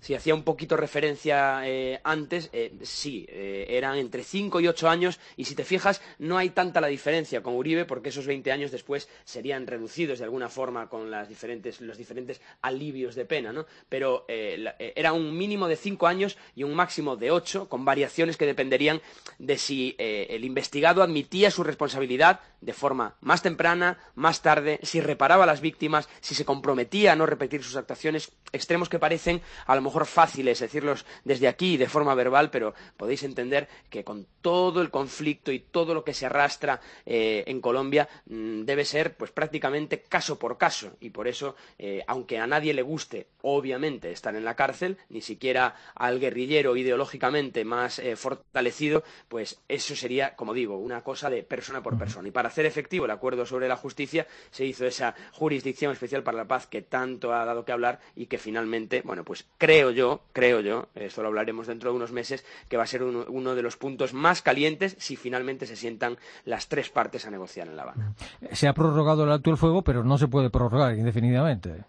si 0.01 0.15
hacía 0.15 0.35
un 0.35 0.43
poquito 0.43 0.75
referencia 0.75 1.61
eh, 1.63 2.01
antes, 2.03 2.49
eh, 2.51 2.73
sí, 2.81 3.25
eh, 3.29 3.67
eran 3.69 3.97
entre 3.97 4.23
5 4.23 4.59
y 4.59 4.67
8 4.67 4.89
años 4.89 5.19
y 5.37 5.45
si 5.45 5.55
te 5.55 5.63
fijas 5.63 6.01
no 6.17 6.37
hay 6.37 6.49
tanta 6.49 6.81
la 6.81 6.87
diferencia 6.87 7.41
con 7.41 7.55
Uribe 7.55 7.85
porque 7.85 8.09
esos 8.09 8.25
20 8.25 8.51
años 8.51 8.71
después 8.71 9.07
serían 9.23 9.67
reducidos 9.67 10.19
de 10.19 10.25
alguna 10.25 10.49
forma 10.49 10.89
con 10.89 11.11
las 11.11 11.29
diferentes, 11.29 11.79
los 11.81 11.97
diferentes 11.97 12.41
alivios 12.61 13.15
de 13.15 13.25
pena, 13.25 13.53
¿no? 13.53 13.67
Pero 13.87 14.25
era 14.27 15.13
un 15.13 15.37
mínimo 15.37 15.67
de 15.67 15.75
5 15.75 16.07
años 16.07 16.37
y 16.55 16.63
un 16.63 16.73
máximo 16.73 17.15
de 17.15 17.29
8 17.29 17.69
con 17.69 17.85
variaciones 17.85 18.37
que 18.37 18.47
dependerían 18.47 19.01
de 19.37 19.57
si 19.57 19.95
el 19.99 20.43
investigado 20.43 21.03
admitía 21.03 21.51
su 21.51 21.63
responsabilidad 21.63 22.39
de 22.61 22.73
forma 22.73 23.15
más 23.21 23.41
temprana, 23.41 23.97
más 24.15 24.41
tarde, 24.41 24.79
si 24.83 25.01
reparaba 25.01 25.43
a 25.43 25.47
las 25.47 25.61
víctimas, 25.61 26.09
si 26.21 26.35
se 26.35 26.45
comprometía 26.45 27.11
a 27.13 27.15
no 27.15 27.25
repetir 27.25 27.63
sus 27.63 27.75
actuaciones, 27.75 28.31
extremos 28.51 28.89
que 28.89 28.99
parecen 28.99 29.41
a 29.65 29.75
lo 29.75 29.81
mejor 29.81 29.90
mejor 29.91 30.05
fáciles 30.05 30.61
decirlos 30.61 31.05
desde 31.25 31.49
aquí 31.49 31.75
de 31.75 31.89
forma 31.89 32.15
verbal, 32.15 32.49
pero 32.49 32.73
podéis 32.95 33.23
entender 33.23 33.67
que 33.89 34.05
con 34.05 34.25
todo 34.41 34.81
el 34.81 34.89
conflicto 34.89 35.51
y 35.51 35.59
todo 35.59 35.93
lo 35.93 36.05
que 36.05 36.13
se 36.13 36.25
arrastra 36.25 36.79
eh, 37.05 37.43
en 37.45 37.59
Colombia 37.59 38.07
mm, 38.25 38.61
debe 38.61 38.85
ser 38.85 39.15
pues 39.15 39.31
prácticamente 39.31 40.01
caso 40.01 40.39
por 40.39 40.57
caso 40.57 40.93
y 41.01 41.09
por 41.09 41.27
eso, 41.27 41.57
eh, 41.77 42.03
aunque 42.07 42.39
a 42.39 42.47
nadie 42.47 42.73
le 42.73 42.81
guste, 42.83 43.27
obviamente, 43.41 44.11
estar 44.11 44.33
en 44.33 44.45
la 44.45 44.55
cárcel, 44.55 44.97
ni 45.09 45.21
siquiera 45.21 45.75
al 45.93 46.21
guerrillero 46.21 46.77
ideológicamente 46.77 47.65
más 47.65 47.99
eh, 47.99 48.15
fortalecido, 48.15 49.03
pues 49.27 49.59
eso 49.67 49.95
sería, 49.97 50.37
como 50.37 50.53
digo, 50.53 50.77
una 50.77 51.01
cosa 51.01 51.29
de 51.29 51.43
persona 51.43 51.83
por 51.83 51.97
persona. 51.97 52.29
Y 52.29 52.31
para 52.31 52.47
hacer 52.47 52.65
efectivo 52.65 53.05
el 53.05 53.11
acuerdo 53.11 53.45
sobre 53.45 53.67
la 53.67 53.75
justicia 53.75 54.25
se 54.51 54.65
hizo 54.65 54.85
esa 54.85 55.15
jurisdicción 55.33 55.91
especial 55.91 56.23
para 56.23 56.37
la 56.37 56.47
paz 56.47 56.67
que 56.67 56.81
tanto 56.81 57.33
ha 57.33 57.43
dado 57.43 57.65
que 57.65 57.73
hablar 57.73 57.99
y 58.15 58.27
que 58.27 58.37
finalmente, 58.37 59.01
bueno, 59.03 59.25
pues 59.25 59.45
creo 59.81 59.91
yo, 59.91 60.21
creo 60.31 60.59
yo, 60.59 60.87
esto 60.93 61.23
lo 61.23 61.29
hablaremos 61.29 61.65
dentro 61.65 61.89
de 61.89 61.95
unos 61.95 62.11
meses, 62.11 62.45
que 62.69 62.77
va 62.77 62.83
a 62.83 62.87
ser 62.87 63.01
uno, 63.01 63.55
de 63.55 63.61
los 63.63 63.77
puntos 63.77 64.13
más 64.13 64.43
calientes 64.43 64.95
si 64.99 65.15
finalmente 65.15 65.65
se 65.65 65.75
sientan 65.75 66.17
las 66.45 66.67
tres 66.67 66.89
partes 66.89 67.25
a 67.25 67.31
negociar 67.31 67.67
en 67.67 67.75
La 67.75 67.83
Habana. 67.83 68.13
Se 68.51 68.67
ha 68.67 68.73
prorrogado 68.73 69.23
el 69.23 69.31
alto 69.31 69.49
el 69.49 69.57
fuego, 69.57 69.81
pero 69.81 70.03
no 70.03 70.19
se 70.19 70.27
puede 70.27 70.51
prorrogar 70.51 70.95
indefinidamente 70.95 71.83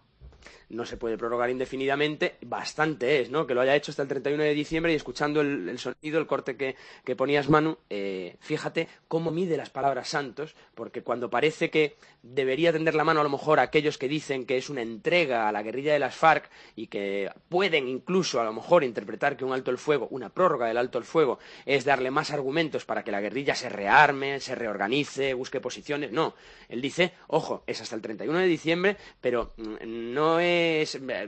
no 0.73 0.87
se 0.87 0.97
puede 0.97 1.19
prorrogar 1.19 1.51
indefinidamente, 1.51 2.37
bastante 2.41 3.21
es, 3.21 3.31
¿no? 3.31 3.47
Que 3.47 3.55
lo 3.55 3.61
haya 3.61 3.77
hecho 3.77 3.93
hasta 3.93 4.03
el 4.03 4.09
31 4.09 4.43
de 4.43 4.55
diciembre 4.55 4.93
y 4.93 4.97
escuchando 4.97 5.43
el, 5.43 5.79
sonido, 5.79 6.19
el 6.19 6.27
corte 6.27 6.57
que, 6.57 6.77
ponías, 7.15 7.51
Manu, 7.51 7.77
eh, 7.91 8.37
fíjate 8.41 8.89
cómo 9.07 9.31
mide 9.31 9.57
las 9.59 9.69
palabras 9.69 10.09
santos, 10.09 10.55
porque 10.75 11.03
cuando 11.03 11.29
parece 11.29 11.71
que 11.71 11.97
debería 12.23 12.73
tender 12.73 12.95
la 12.95 13.05
mano 13.05 13.21
a 13.21 13.23
lo 13.23 13.29
mejor 13.29 13.61
a 13.61 13.65
aquellos 13.65 13.99
que 13.99 14.09
dicen 14.09 14.47
que 14.47 14.57
es 14.57 14.71
una 14.71 14.81
entrega 14.81 15.49
a 15.49 15.53
la 15.53 15.63
guerrilla 15.63 15.93
de 15.93 15.99
las 15.99 16.15
FARC 16.15 16.49
y 16.75 16.87
que 16.87 17.31
pueden 17.49 17.87
incluso 17.87 18.41
a 18.41 18.45
lo 18.45 18.55
mejor 18.55 18.83
interpretar 18.83 19.37
que 19.37 19.45
un 19.45 19.53
alto 19.53 19.71
el 19.71 19.79
fuego, 19.79 20.09
una 20.11 20.31
prórroga 20.31 20.69
del 20.69 20.79
alto 20.79 20.97
el 20.97 21.05
fuego, 21.05 21.39
es 21.67 21.85
darle 21.85 22.11
más 22.11 22.31
argumentos 22.31 22.87
para 22.87 23.05
que 23.05 23.13
la 23.13 23.21
guerrilla 23.21 23.55
se 23.55 23.69
rearme, 23.69 24.41
se 24.41 24.55
reorganice, 24.55 25.35
busque 25.35 25.61
posiciones. 25.61 26.13
No, 26.13 26.35
él 26.71 26.81
dice, 26.81 27.13
ojo, 27.27 27.63
es 27.67 27.83
hasta 27.83 27.95
el 27.95 28.03
31 28.03 28.39
de 28.39 28.47
diciembre, 28.47 28.97
pero 29.21 29.53
mm, 29.59 30.15
no 30.15 30.41
es 30.41 30.62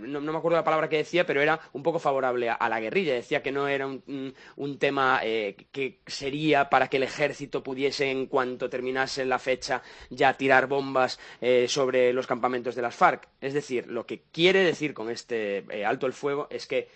no, 0.03 0.21
me 0.21 0.39
acuerdo 0.39 0.57
la 0.57 0.65
palabra 0.65 0.89
que 0.89 0.99
decía, 0.99 1.27
pero 1.27 1.41
era 1.41 1.61
un 1.73 1.83
poco 1.83 1.99
favorable 1.99 2.51
a, 2.51 2.69
la 2.69 2.81
guerrilla. 2.81 3.15
Decía 3.15 3.43
que 3.43 3.53
no 3.53 3.69
era 3.69 3.87
un, 3.87 4.79
tema 4.79 5.21
eh, 5.23 5.57
que 5.73 6.01
sería 6.07 6.69
para 6.69 6.89
que 6.89 6.97
el 6.97 7.05
ejército 7.05 7.63
pudiese, 7.63 8.11
en 8.11 8.27
cuanto 8.27 8.69
terminase 8.69 9.25
la 9.25 9.39
fecha, 9.39 9.83
ya 10.11 10.35
tirar 10.35 10.67
bombas 10.67 11.19
eh, 11.41 11.67
sobre 11.69 12.13
los 12.13 12.27
campamentos 12.27 12.75
de 12.75 12.83
las 12.83 12.95
FARC. 12.95 13.29
Es 13.41 13.55
decir, 13.55 13.87
lo 13.87 14.07
que 14.07 14.23
quiere 14.33 14.61
decir 14.61 14.95
con 14.95 15.11
este 15.11 15.65
eh, 15.71 15.85
alto 15.85 16.07
el 16.07 16.13
fuego 16.13 16.49
es 16.51 16.67
que 16.67 16.89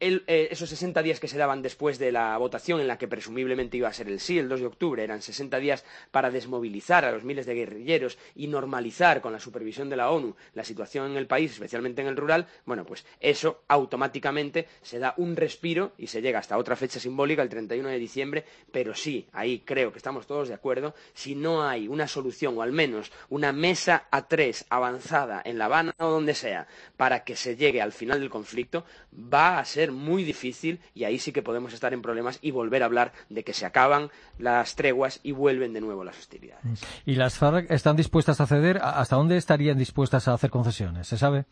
eh, 0.00 0.48
esos 0.50 0.68
60 0.70 1.02
días 1.02 1.20
que 1.20 1.28
se 1.28 1.38
daban 1.38 1.62
después 1.62 1.98
de 1.98 2.12
la 2.12 2.36
votación, 2.38 2.80
en 2.80 2.86
la 2.86 2.98
que 2.98 3.08
presumiblemente 3.08 3.76
iba 3.76 3.88
a 3.88 3.92
ser 3.92 4.08
el 4.08 4.20
sí, 4.20 4.38
el 4.38 4.48
2 4.48 4.60
de 4.60 4.66
octubre, 4.66 5.02
eran 5.02 5.22
60 5.22 5.58
días 5.58 5.84
para 6.10 6.30
desmovilizar 6.30 7.04
a 7.04 7.12
los 7.12 7.24
miles 7.24 7.46
de 7.46 7.54
guerrilleros 7.54 8.18
y 8.34 8.46
normalizar 8.46 9.20
con 9.20 9.32
la 9.32 9.40
supervisión 9.40 9.88
de 9.90 9.96
la 9.96 10.10
ONU 10.10 10.36
la 10.54 10.64
situación 10.64 11.10
en 11.10 11.16
el 11.16 11.26
país, 11.26 11.52
especialmente 11.52 12.02
en 12.02 12.08
el 12.08 12.16
rural, 12.16 12.46
bueno, 12.64 12.84
pues 12.84 13.04
eso 13.20 13.62
automáticamente 13.68 14.68
se 14.82 14.98
da 14.98 15.14
un 15.16 15.36
respiro 15.36 15.92
y 15.98 16.06
se 16.06 16.22
llega 16.22 16.38
hasta 16.38 16.58
otra 16.58 16.76
fecha 16.76 17.00
simbólica, 17.00 17.42
el 17.42 17.48
31 17.48 17.88
de 17.88 17.98
diciembre, 17.98 18.44
pero 18.70 18.94
sí, 18.94 19.26
ahí 19.32 19.60
creo 19.64 19.92
que 19.92 19.98
estamos 19.98 20.26
todos 20.26 20.48
de 20.48 20.54
acuerdo, 20.54 20.94
si 21.12 21.34
no 21.34 21.66
hay 21.66 21.88
una 21.88 22.06
solución 22.06 22.56
o 22.56 22.62
al 22.62 22.72
menos 22.72 23.10
una 23.28 23.52
mesa 23.52 24.06
a 24.10 24.28
tres 24.28 24.64
avanzada 24.70 25.42
en 25.44 25.58
La 25.58 25.66
Habana 25.66 25.94
o 25.98 26.06
donde 26.08 26.34
sea 26.34 26.66
para 26.96 27.24
que 27.24 27.36
se 27.36 27.56
llegue 27.56 27.82
al 27.82 27.92
final 27.92 28.20
del 28.20 28.30
conflicto, 28.30 28.84
va 29.12 29.58
a 29.58 29.64
ser 29.64 29.87
muy 29.90 30.24
difícil 30.24 30.80
y 30.94 31.04
ahí 31.04 31.18
sí 31.18 31.32
que 31.32 31.42
podemos 31.42 31.72
estar 31.72 31.92
en 31.92 32.02
problemas 32.02 32.38
y 32.42 32.50
volver 32.50 32.82
a 32.82 32.86
hablar 32.86 33.12
de 33.28 33.44
que 33.44 33.52
se 33.52 33.66
acaban 33.66 34.10
las 34.38 34.76
treguas 34.76 35.20
y 35.22 35.32
vuelven 35.32 35.72
de 35.72 35.80
nuevo 35.80 36.04
las 36.04 36.18
hostilidades. 36.18 36.80
¿Y 37.06 37.14
las 37.14 37.38
FARC 37.38 37.70
están 37.70 37.96
dispuestas 37.96 38.40
a 38.40 38.46
ceder? 38.46 38.80
¿Hasta 38.82 39.16
dónde 39.16 39.36
estarían 39.36 39.78
dispuestas 39.78 40.28
a 40.28 40.34
hacer 40.34 40.50
concesiones? 40.50 41.08
¿Se 41.08 41.18
sabe? 41.18 41.44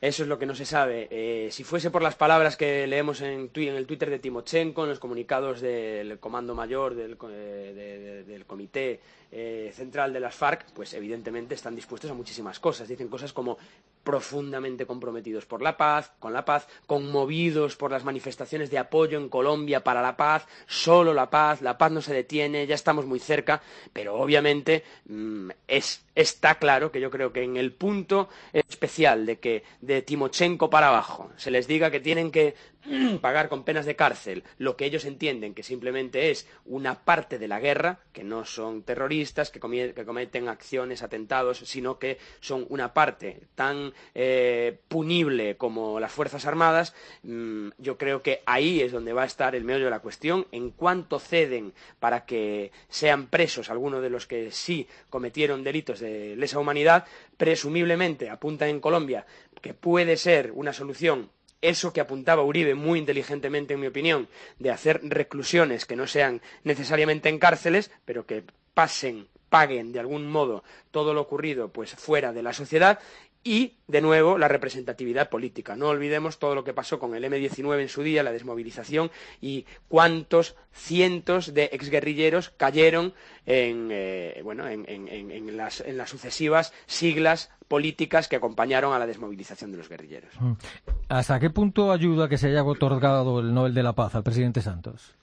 Eso 0.00 0.22
es 0.22 0.28
lo 0.30 0.38
que 0.38 0.46
no 0.46 0.54
se 0.54 0.64
sabe. 0.64 1.08
Eh, 1.10 1.48
si 1.50 1.62
fuese 1.62 1.90
por 1.90 2.02
las 2.02 2.14
palabras 2.14 2.56
que 2.56 2.86
leemos 2.86 3.20
en, 3.20 3.50
en, 3.54 3.74
el 3.74 3.86
Twitter 3.86 4.08
de 4.08 4.18
Timochenko, 4.18 4.84
en 4.84 4.88
los 4.88 4.98
comunicados 4.98 5.60
del 5.60 6.18
Comando 6.18 6.54
Mayor, 6.54 6.94
del, 6.94 7.18
eh, 7.30 8.24
del 8.26 8.46
Comité 8.46 9.00
eh, 9.32 9.70
Central 9.74 10.12
de 10.12 10.20
las 10.20 10.34
FARC, 10.34 10.66
pues 10.72 10.92
evidentemente 10.94 11.54
están 11.54 11.76
dispuestos 11.76 12.10
a 12.10 12.14
muchísimas 12.14 12.58
cosas. 12.58 12.88
Dicen 12.88 13.08
cosas 13.08 13.32
como 13.32 13.58
profundamente 14.02 14.86
comprometidos 14.86 15.46
por 15.46 15.62
la 15.62 15.76
paz, 15.76 16.12
con 16.18 16.32
la 16.32 16.44
paz, 16.44 16.66
conmovidos 16.86 17.76
por 17.76 17.90
las 17.90 18.04
manifestaciones 18.04 18.70
de 18.70 18.78
apoyo 18.78 19.18
en 19.18 19.28
Colombia 19.28 19.84
para 19.84 20.02
la 20.02 20.16
paz, 20.16 20.46
solo 20.66 21.14
la 21.14 21.30
paz, 21.30 21.62
la 21.62 21.78
paz 21.78 21.92
no 21.92 22.02
se 22.02 22.14
detiene, 22.14 22.66
ya 22.66 22.74
estamos 22.74 23.06
muy 23.06 23.20
cerca, 23.20 23.62
pero 23.92 24.14
obviamente 24.14 24.84
mm, 25.06 25.50
está 26.14 26.56
claro 26.56 26.90
que 26.90 27.00
yo 27.00 27.10
creo 27.10 27.32
que 27.32 27.42
en 27.42 27.56
el 27.56 27.72
punto 27.72 28.28
especial 28.52 29.26
de 29.26 29.38
que 29.38 29.62
de 29.80 30.02
Timochenko 30.02 30.70
para 30.70 30.88
abajo 30.88 31.30
se 31.36 31.50
les 31.50 31.66
diga 31.66 31.90
que 31.90 32.00
tienen 32.00 32.30
que 32.30 32.54
pagar 33.20 33.48
con 33.48 33.64
penas 33.64 33.86
de 33.86 33.96
cárcel. 33.96 34.44
Lo 34.58 34.76
que 34.76 34.84
ellos 34.86 35.04
entienden 35.04 35.54
que 35.54 35.62
simplemente 35.62 36.30
es 36.30 36.48
una 36.64 37.04
parte 37.04 37.38
de 37.38 37.48
la 37.48 37.60
guerra, 37.60 38.00
que 38.12 38.24
no 38.24 38.44
son 38.44 38.82
terroristas, 38.82 39.50
que, 39.50 39.60
cometen 39.60 40.48
acciones, 40.48 41.02
atentados, 41.02 41.58
sino 41.58 41.98
que 41.98 42.18
son 42.40 42.66
una 42.68 42.94
parte 42.94 43.40
tan 43.54 43.92
eh, 44.14 44.78
punible 44.88 45.56
como 45.56 46.00
las 46.00 46.12
Fuerzas 46.12 46.46
Armadas, 46.46 46.94
mm, 47.22 47.68
yo 47.78 47.98
creo 47.98 48.22
que 48.22 48.42
ahí 48.46 48.80
es 48.80 48.92
donde 48.92 49.12
va 49.12 49.22
a 49.22 49.26
estar 49.26 49.54
el 49.54 49.64
meollo 49.64 49.84
de 49.84 49.90
la 49.90 50.00
cuestión, 50.00 50.46
en 50.52 50.70
cuanto 50.70 51.18
ceden 51.18 51.72
para 51.98 52.24
que 52.24 52.72
sean 52.88 53.26
presos 53.26 53.70
algunos 53.70 54.02
de 54.02 54.10
los 54.10 54.26
que 54.26 54.50
sí 54.50 54.86
cometieron 55.10 55.64
delitos 55.64 56.00
de 56.00 56.36
lesa 56.36 56.58
humanidad, 56.58 57.06
presumiblemente 57.36 58.30
apuntan 58.30 58.68
en 58.68 58.80
Colombia 58.80 59.26
que 59.60 59.74
puede 59.74 60.16
ser 60.16 60.52
una 60.52 60.72
solución 60.72 61.30
eso 61.62 61.92
que 61.92 62.00
apuntaba 62.00 62.42
Uribe 62.42 62.74
muy 62.74 62.98
inteligentemente, 62.98 63.74
en 63.74 63.80
mi 63.80 63.86
opinión, 63.86 64.28
de 64.58 64.70
hacer 64.70 65.00
reclusiones 65.02 65.84
que 65.84 65.96
no 65.96 66.06
sean 66.06 66.40
necesariamente 66.64 67.28
en 67.28 67.38
cárceles, 67.38 67.90
pero 68.04 68.26
que 68.26 68.44
pasen, 68.74 69.28
paguen 69.48 69.92
de 69.92 70.00
algún 70.00 70.28
modo 70.28 70.62
todo 70.90 71.12
lo 71.12 71.20
ocurrido 71.20 71.72
pues 71.72 71.94
fuera 71.94 72.32
de 72.32 72.42
la 72.42 72.52
sociedad 72.52 72.98
y, 73.42 73.76
de 73.86 74.02
nuevo, 74.02 74.36
la 74.36 74.48
representatividad 74.48 75.30
política. 75.30 75.74
No 75.74 75.88
olvidemos 75.88 76.38
todo 76.38 76.54
lo 76.54 76.62
que 76.62 76.74
pasó 76.74 76.98
con 76.98 77.14
el 77.14 77.24
M-19 77.24 77.80
en 77.80 77.88
su 77.88 78.02
día, 78.02 78.22
la 78.22 78.32
desmovilización 78.32 79.10
y 79.40 79.64
cuántos 79.88 80.56
cientos 80.72 81.54
de 81.54 81.70
exguerrilleros 81.72 82.50
cayeron 82.50 83.14
en, 83.46 83.88
eh, 83.90 84.42
las, 85.52 85.80
en 85.80 85.96
las 85.96 86.10
sucesivas 86.10 86.74
siglas 86.86 87.50
políticas 87.70 88.26
que 88.26 88.34
acompañaron 88.34 88.92
a 88.92 88.98
la 88.98 89.06
desmovilización 89.06 89.70
de 89.70 89.78
los 89.78 89.88
guerrilleros. 89.88 90.32
Mm. 90.40 90.54
¿Hasta 91.08 91.38
qué 91.38 91.50
punto 91.50 91.92
ayuda 91.92 92.28
que 92.28 92.36
se 92.36 92.48
haya 92.48 92.64
otorgado 92.64 93.38
el 93.38 93.54
Nobel 93.54 93.74
de 93.74 93.84
la 93.84 93.92
Paz 93.92 94.16
al 94.16 94.24
presidente 94.24 94.60
Santos? 94.60 95.14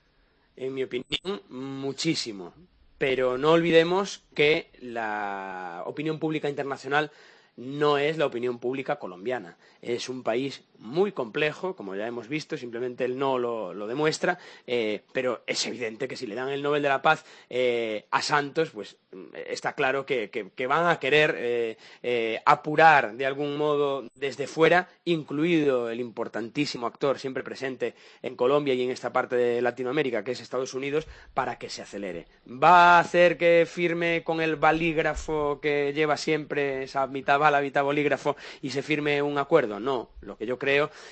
En 0.56 0.74
mi 0.74 0.84
opinión, 0.84 1.42
muchísimo. 1.50 2.54
Pero 2.98 3.38
no 3.38 3.52
olvidemos 3.52 4.24
que 4.34 4.70
la 4.80 5.84
opinión 5.88 6.20
pública 6.20 6.48
internacional 6.48 7.12
no 7.58 7.98
es 7.98 8.18
la 8.18 8.28
opinión 8.28 8.60
pública 8.60 8.96
colombiana. 8.96 9.58
Es 9.82 10.08
un 10.08 10.24
país 10.24 10.64
muy 10.80 11.12
complejo, 11.12 11.76
como 11.76 11.96
ya 11.96 12.08
hemos 12.08 12.28
visto, 12.28 12.58
simplemente 12.58 13.06
él 13.06 13.18
no 13.18 13.38
lo, 13.38 13.88
demuestra, 13.88 14.38
eh, 14.66 15.04
pero 15.14 15.44
es 15.48 15.66
evidente 15.66 16.08
que 16.08 16.18
si 16.18 16.28
le 16.28 16.36
dan 16.36 16.50
el 16.50 16.62
Nobel 16.62 16.84
de 16.84 16.90
la 16.90 17.02
Paz 17.02 17.26
eh, 17.50 18.06
a 18.12 18.22
Santos, 18.22 18.70
pues 18.72 18.98
mm, 19.12 19.36
está 19.48 19.74
claro 19.74 20.06
que, 20.06 20.30
van 20.68 20.88
a 20.88 21.00
querer 21.00 21.36
eh, 21.38 22.42
apurar 22.46 23.16
de 23.16 23.26
algún 23.26 23.58
modo 23.58 24.06
desde 24.16 24.48
fuera, 24.48 24.90
incluido 25.06 25.90
el 25.90 26.00
importantísimo 26.00 26.86
actor 26.86 27.20
siempre 27.20 27.44
presente 27.44 27.96
en 28.22 28.36
Colombia 28.36 28.74
y 28.74 28.84
en 28.84 28.92
esta 28.92 29.14
parte 29.14 29.36
de 29.36 29.62
Latinoamérica, 29.62 30.24
que 30.24 30.32
es 30.32 30.42
Estados 30.42 30.74
Unidos, 30.74 31.08
para 31.34 31.58
que 31.58 31.70
se 31.70 31.82
acelere. 31.82 32.28
¿Va 32.46 32.98
a 32.98 33.00
hacer 33.00 33.38
que 33.38 33.66
firme 33.70 34.24
con 34.24 34.42
el 34.42 34.58
balígrafo 34.58 35.60
que 35.62 35.94
lleva 35.94 36.18
siempre 36.18 36.84
esa 36.84 37.08
mitad 37.08 37.40
bala, 37.40 37.62
mitad 37.62 37.84
bolígrafo 37.84 38.36
y 38.62 38.72
se 38.72 38.84
firme 38.84 39.22
un 39.22 39.38
acuerdo? 39.38 39.80
No, 39.80 40.10
lo 40.22 40.38
que 40.38 40.46
yo 40.46 40.58
creo 40.60 40.67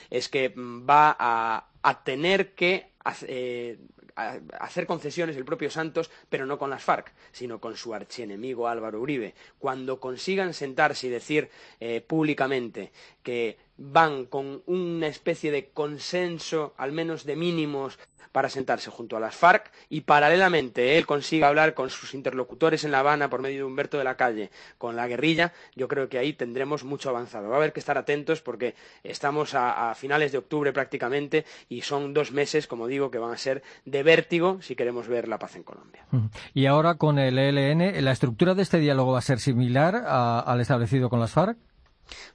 es 0.09 0.29
que 0.29 0.50
mm, 0.50 0.89
va 0.89 1.15
a, 1.19 2.03
tener 2.03 2.53
que 2.55 2.91
eh, 3.27 3.77
hacer 4.15 4.88
concesiones 4.88 5.35
el 5.35 5.45
propio 5.45 5.69
Santos, 5.69 6.09
pero 6.29 6.45
no 6.45 6.57
con 6.57 6.69
las 6.69 6.83
FARC, 6.83 7.13
sino 7.31 7.59
con 7.59 7.75
su 7.75 7.93
archienemigo 7.93 8.67
Álvaro 8.67 9.01
Uribe. 9.01 9.35
Cuando 9.59 10.00
consigan 10.00 10.53
sentarse 10.53 11.07
y 11.07 11.09
decir 11.12 11.50
eh, 11.79 12.01
públicamente 12.01 12.91
que 13.24 13.57
van 13.77 14.25
con 14.25 14.63
una 14.65 15.08
especie 15.08 15.51
de 15.51 15.70
consenso, 15.70 16.74
al 16.77 16.91
menos 16.91 17.25
de 17.25 17.36
mínimos, 17.36 18.00
para 18.36 18.50
sentarse 18.50 18.91
junto 18.91 19.15
a 19.15 19.22
las 19.22 19.34
FARC 19.34 19.72
y 19.88 20.01
paralelamente 20.01 20.98
él 20.98 21.05
consiga 21.05 21.48
hablar 21.48 21.74
con 21.74 21.89
sus 21.89 22.13
interlocutores 22.13 22.84
en 22.84 22.91
La 22.91 23.00
Habana 23.00 23.29
por 23.29 23.41
medio 23.41 23.60
de 23.60 23.63
Humberto 23.63 23.98
de 23.98 24.03
la 24.03 24.17
Calle 24.17 24.51
con 24.77 24.98
la 24.98 25.08
guerrilla, 25.08 25.53
yo 25.74 25.88
creo 25.88 26.10
que 26.10 26.17
ahí 26.17 26.34
tendremos 26.34 26.84
mucho 26.84 27.08
avanzado. 27.10 27.48
Va 27.48 27.55
a 27.55 27.58
haber 27.60 27.72
que 27.72 27.79
estar 27.79 27.98
atentos 27.98 28.41
porque 28.41 28.75
estamos 29.05 29.53
a, 29.53 29.96
finales 29.96 30.34
de 30.34 30.39
octubre 30.39 30.74
prácticamente 30.74 31.46
y 31.70 31.84
son 31.84 32.13
dos 32.13 32.34
meses, 32.34 32.67
como 32.67 32.88
digo, 32.88 33.10
que 33.10 33.20
van 33.20 33.32
a 33.32 33.38
ser 33.38 33.63
de 33.86 34.03
vértigo 34.03 34.62
si 34.62 34.75
queremos 34.75 35.08
ver 35.08 35.29
la 35.29 35.39
paz 35.39 35.55
en 35.55 35.63
Colombia. 35.63 36.05
Y 36.53 36.65
ahora 36.65 36.96
con 36.96 37.20
el 37.20 37.38
ELN, 37.38 38.03
¿la 38.03 38.12
estructura 38.12 38.53
de 38.53 38.63
este 38.63 38.79
diálogo 38.79 39.13
va 39.13 39.20
a 39.20 39.22
ser 39.22 39.39
similar 39.39 39.96
al 39.96 40.60
establecido 40.60 41.10
con 41.10 41.22
las 41.22 41.32
FARC? 41.32 41.58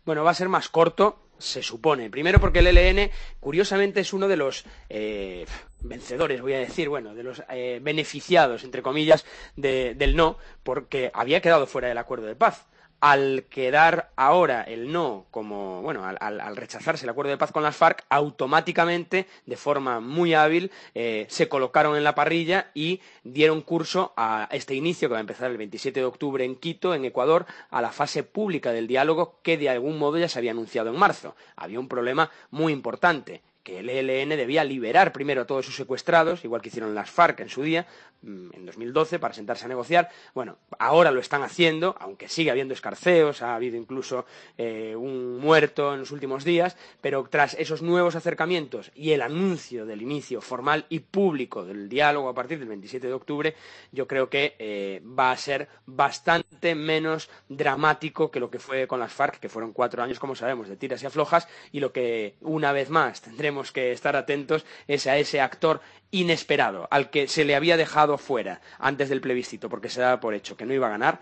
Bueno, 0.04 0.24
va 0.24 0.30
a 0.30 0.34
ser 0.34 0.48
más 0.48 0.68
corto, 0.68 1.18
se 1.38 1.62
supone. 1.62 2.10
Primero 2.10 2.40
porque 2.40 2.60
el 2.60 2.66
ELN, 2.66 3.10
curiosamente, 3.40 4.00
es 4.00 4.12
uno 4.12 4.28
de 4.28 4.36
los 4.36 4.64
eh, 4.88 5.46
vencedores, 5.80 6.42
voy 6.42 6.54
a 6.54 6.58
decir, 6.58 6.88
bueno, 6.88 7.14
de 7.14 7.22
los 7.22 7.42
eh, 7.50 7.80
beneficiados, 7.82 8.64
entre 8.64 8.82
comillas, 8.82 9.24
de, 9.56 9.94
del 9.94 10.16
no, 10.16 10.38
porque 10.62 11.10
había 11.14 11.40
quedado 11.40 11.66
fuera 11.66 11.88
del 11.88 11.98
acuerdo 11.98 12.26
de 12.26 12.36
paz 12.36 12.66
al 13.00 13.45
quedar 13.49 14.11
ahora 14.16 14.62
el 14.62 14.92
no 14.92 15.26
como, 15.30 15.83
bueno, 15.83 16.04
al, 16.04 16.57
rechazarse 16.57 17.07
el 17.07 17.11
acuerdo 17.11 17.30
de 17.30 17.38
paz 17.38 17.50
con 17.50 17.62
las 17.62 17.76
FARC, 17.76 18.04
automáticamente, 18.11 19.26
de 19.47 19.57
forma 19.57 20.00
muy 20.00 20.35
hábil, 20.35 20.71
eh, 20.95 21.26
se 21.28 21.49
colocaron 21.49 21.97
en 21.97 22.04
la 22.04 22.14
parrilla 22.14 22.71
y 22.75 23.00
dieron 23.25 23.62
curso 23.62 24.12
a 24.16 24.49
este 24.52 24.75
inicio 24.75 25.09
que 25.09 25.14
va 25.14 25.19
a 25.19 25.23
empezar 25.23 25.50
el 25.50 25.57
27 25.57 26.00
de 26.00 26.07
octubre 26.07 26.45
en 26.45 26.57
Quito, 26.57 26.95
en 26.95 27.04
Ecuador, 27.04 27.47
a 27.71 27.80
la 27.80 27.90
fase 27.90 28.23
pública 28.23 28.73
del 28.73 28.87
diálogo 28.87 29.40
que 29.42 29.57
de 29.57 29.71
algún 29.71 29.99
modo 29.99 30.19
ya 30.19 30.28
se 30.28 30.38
había 30.38 30.50
anunciado 30.50 30.90
en 30.90 30.99
marzo. 30.99 31.35
Había 31.57 31.80
un 31.80 31.88
problema 31.88 32.30
muy 32.50 32.73
importante 32.73 33.42
que 33.62 33.80
el 33.80 33.90
ELN 33.90 34.30
debía 34.30 34.64
liberar 34.64 35.12
primero 35.12 35.42
a 35.42 35.47
todos 35.47 35.66
sus 35.66 35.76
secuestrados, 35.76 36.45
igual 36.45 36.62
que 36.62 36.69
hicieron 36.69 36.95
las 36.95 37.11
FARC 37.11 37.40
en 37.40 37.49
su 37.49 37.62
día, 37.62 37.87
en 38.22 38.66
2012, 38.66 39.18
para 39.18 39.34
sentarse 39.34 39.64
a 39.64 39.68
negociar. 39.68 40.08
Bueno, 40.34 40.58
ahora 40.78 41.10
lo 41.10 41.20
están 41.20 41.42
haciendo, 41.42 41.96
aunque 42.00 42.28
sigue 42.28 42.50
habiendo 42.50 42.74
escarceos, 42.74 43.42
ha 43.42 43.54
habido 43.54 43.76
incluso 43.76 44.26
eh, 44.58 44.94
un 44.96 45.38
muerto 45.38 45.94
en 45.94 46.00
los 46.00 46.10
últimos 46.10 46.44
días, 46.44 46.76
pero 47.00 47.26
tras 47.30 47.54
esos 47.54 47.82
nuevos 47.82 48.16
acercamientos 48.16 48.90
y 48.94 49.12
el 49.12 49.22
anuncio 49.22 49.86
del 49.86 50.02
inicio 50.02 50.40
formal 50.40 50.86
y 50.88 51.00
público 51.00 51.64
del 51.64 51.88
diálogo 51.88 52.28
a 52.28 52.34
partir 52.34 52.58
del 52.58 52.68
27 52.68 53.06
de 53.06 53.12
octubre, 53.12 53.54
yo 53.92 54.06
creo 54.06 54.28
que 54.28 54.54
eh, 54.58 55.02
va 55.04 55.30
a 55.30 55.36
ser 55.36 55.68
bastante 55.86 56.74
menos 56.74 57.30
dramático 57.48 58.30
que 58.30 58.40
lo 58.40 58.50
que 58.50 58.58
fue 58.58 58.86
con 58.86 59.00
las 59.00 59.12
FARC, 59.12 59.40
que 59.40 59.48
fueron 59.48 59.72
cuatro 59.72 60.02
años, 60.02 60.18
como 60.18 60.34
sabemos, 60.34 60.68
de 60.68 60.76
tiras 60.76 61.02
y 61.02 61.06
aflojas, 61.06 61.48
y 61.72 61.80
lo 61.80 61.92
que 61.92 62.34
una 62.40 62.72
vez 62.72 62.90
más 62.90 63.20
tendremos 63.22 63.72
que 63.72 63.92
estar 63.92 64.16
atentos 64.16 64.64
es 64.86 65.06
a 65.06 65.16
ese 65.16 65.40
actor 65.40 65.80
inesperado, 66.10 66.88
al 66.90 67.10
que 67.10 67.28
se 67.28 67.44
le 67.44 67.54
había 67.54 67.76
dejado 67.76 68.18
fuera 68.18 68.60
antes 68.78 69.08
del 69.08 69.20
plebiscito, 69.20 69.68
porque 69.68 69.88
se 69.88 70.00
daba 70.00 70.20
por 70.20 70.34
hecho 70.34 70.56
que 70.56 70.66
no 70.66 70.74
iba 70.74 70.86
a 70.86 70.90
ganar 70.90 71.20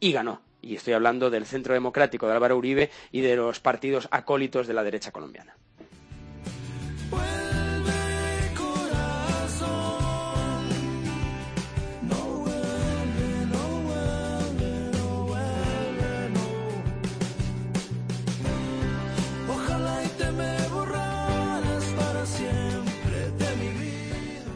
y 0.00 0.12
ganó. 0.12 0.42
Y 0.60 0.76
estoy 0.76 0.94
hablando 0.94 1.30
del 1.30 1.46
Centro 1.46 1.74
Democrático 1.74 2.26
de 2.26 2.34
Álvaro 2.34 2.56
Uribe 2.56 2.90
y 3.12 3.20
de 3.20 3.36
los 3.36 3.60
partidos 3.60 4.08
acólitos 4.10 4.66
de 4.66 4.74
la 4.74 4.82
derecha 4.82 5.12
colombiana. 5.12 5.56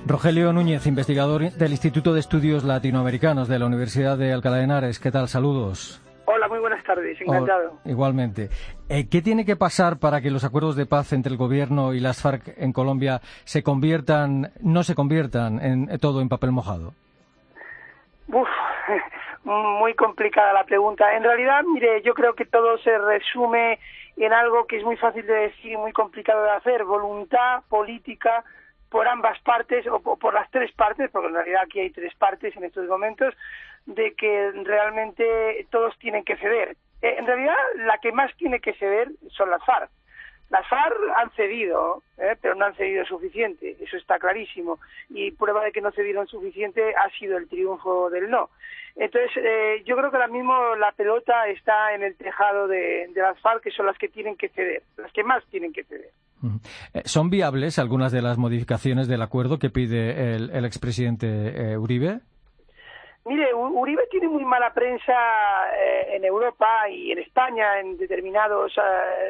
Rogelio 0.06 0.52
Núñez, 0.52 0.86
investigador 0.86 1.52
del 1.52 1.70
Instituto 1.70 2.12
de 2.12 2.20
Estudios 2.20 2.64
Latinoamericanos 2.64 3.48
de 3.48 3.58
la 3.58 3.66
Universidad 3.66 4.18
de 4.18 4.32
Alcalá 4.32 4.56
de 4.56 4.64
Henares. 4.64 4.98
¿Qué 4.98 5.12
tal? 5.12 5.28
Saludos. 5.28 6.02
Hola, 6.24 6.48
muy 6.48 6.58
buenas 6.58 6.82
tardes, 6.84 7.20
encantado. 7.20 7.78
Oh, 7.84 7.88
igualmente. 7.88 8.48
Eh, 8.88 9.08
¿Qué 9.08 9.22
tiene 9.22 9.44
que 9.44 9.54
pasar 9.54 9.98
para 9.98 10.20
que 10.20 10.30
los 10.30 10.44
acuerdos 10.44 10.76
de 10.76 10.86
paz 10.86 11.12
entre 11.12 11.30
el 11.30 11.38
gobierno 11.38 11.94
y 11.94 12.00
las 12.00 12.20
FARC 12.20 12.54
en 12.56 12.72
Colombia 12.72 13.20
se 13.44 13.62
conviertan, 13.62 14.50
no 14.60 14.82
se 14.82 14.94
conviertan 14.94 15.60
en 15.60 15.98
todo 15.98 16.20
en 16.20 16.28
papel 16.28 16.50
mojado? 16.50 16.94
Uf, 18.28 18.48
muy 19.44 19.94
complicada 19.94 20.52
la 20.52 20.64
pregunta. 20.64 21.16
En 21.16 21.22
realidad, 21.22 21.62
mire, 21.64 22.02
yo 22.02 22.14
creo 22.14 22.34
que 22.34 22.44
todo 22.44 22.76
se 22.78 22.98
resume 22.98 23.78
en 24.16 24.32
algo 24.32 24.66
que 24.66 24.78
es 24.78 24.84
muy 24.84 24.96
fácil 24.96 25.26
de 25.26 25.34
decir 25.34 25.72
y 25.72 25.76
muy 25.76 25.92
complicado 25.92 26.42
de 26.42 26.50
hacer, 26.50 26.84
voluntad 26.84 27.62
política 27.68 28.44
por 28.92 29.08
ambas 29.08 29.40
partes 29.40 29.86
o 29.86 30.00
por 30.00 30.34
las 30.34 30.50
tres 30.50 30.70
partes, 30.72 31.10
porque 31.10 31.28
en 31.28 31.34
realidad 31.34 31.62
aquí 31.64 31.80
hay 31.80 31.90
tres 31.90 32.14
partes 32.14 32.54
en 32.54 32.64
estos 32.64 32.86
momentos, 32.86 33.34
de 33.86 34.14
que 34.14 34.52
realmente 34.64 35.66
todos 35.70 35.98
tienen 35.98 36.24
que 36.24 36.36
ceder. 36.36 36.76
Eh, 37.00 37.16
en 37.18 37.26
realidad, 37.26 37.56
la 37.86 37.96
que 37.98 38.12
más 38.12 38.30
tiene 38.36 38.60
que 38.60 38.74
ceder 38.74 39.08
son 39.30 39.50
las 39.50 39.64
FARC. 39.64 39.90
Las 40.52 40.68
FARC 40.68 40.94
han 41.16 41.30
cedido, 41.30 42.02
¿eh? 42.18 42.36
pero 42.42 42.54
no 42.54 42.66
han 42.66 42.74
cedido 42.74 43.06
suficiente, 43.06 43.74
eso 43.80 43.96
está 43.96 44.18
clarísimo. 44.18 44.78
Y 45.08 45.30
prueba 45.30 45.64
de 45.64 45.72
que 45.72 45.80
no 45.80 45.90
cedieron 45.92 46.26
suficiente 46.26 46.94
ha 46.94 47.08
sido 47.18 47.38
el 47.38 47.48
triunfo 47.48 48.10
del 48.10 48.28
no. 48.28 48.50
Entonces, 48.94 49.30
eh, 49.36 49.82
yo 49.86 49.96
creo 49.96 50.10
que 50.10 50.16
ahora 50.18 50.28
mismo 50.28 50.76
la 50.76 50.92
pelota 50.92 51.48
está 51.48 51.94
en 51.94 52.02
el 52.02 52.14
tejado 52.16 52.68
de, 52.68 53.10
las 53.16 53.40
FARC, 53.40 53.62
que 53.62 53.70
son 53.70 53.86
las 53.86 53.96
que 53.96 54.08
tienen 54.08 54.36
que 54.36 54.50
ceder, 54.50 54.82
las 54.98 55.10
que 55.12 55.24
más 55.24 55.42
tienen 55.46 55.72
que 55.72 55.84
ceder. 55.84 56.10
Eh, 56.92 57.00
¿Son 57.06 57.30
viables 57.30 57.78
algunas 57.78 58.12
de 58.12 58.20
las 58.20 58.36
modificaciones 58.36 59.08
del 59.08 59.22
acuerdo 59.22 59.58
que 59.58 59.70
pide 59.70 60.34
el, 60.34 60.64
expresidente 60.66 61.28
eh, 61.72 61.78
Uribe? 61.78 62.20
Mire, 63.24 63.54
Uribe 63.54 64.06
tiene 64.10 64.28
muy 64.28 64.44
mala 64.44 64.74
prensa 64.74 65.14
eh, 65.76 66.16
en 66.16 66.24
Europa 66.24 66.88
y 66.88 67.12
en 67.12 67.18
España, 67.20 67.78
en 67.78 67.96
determinados 67.96 68.74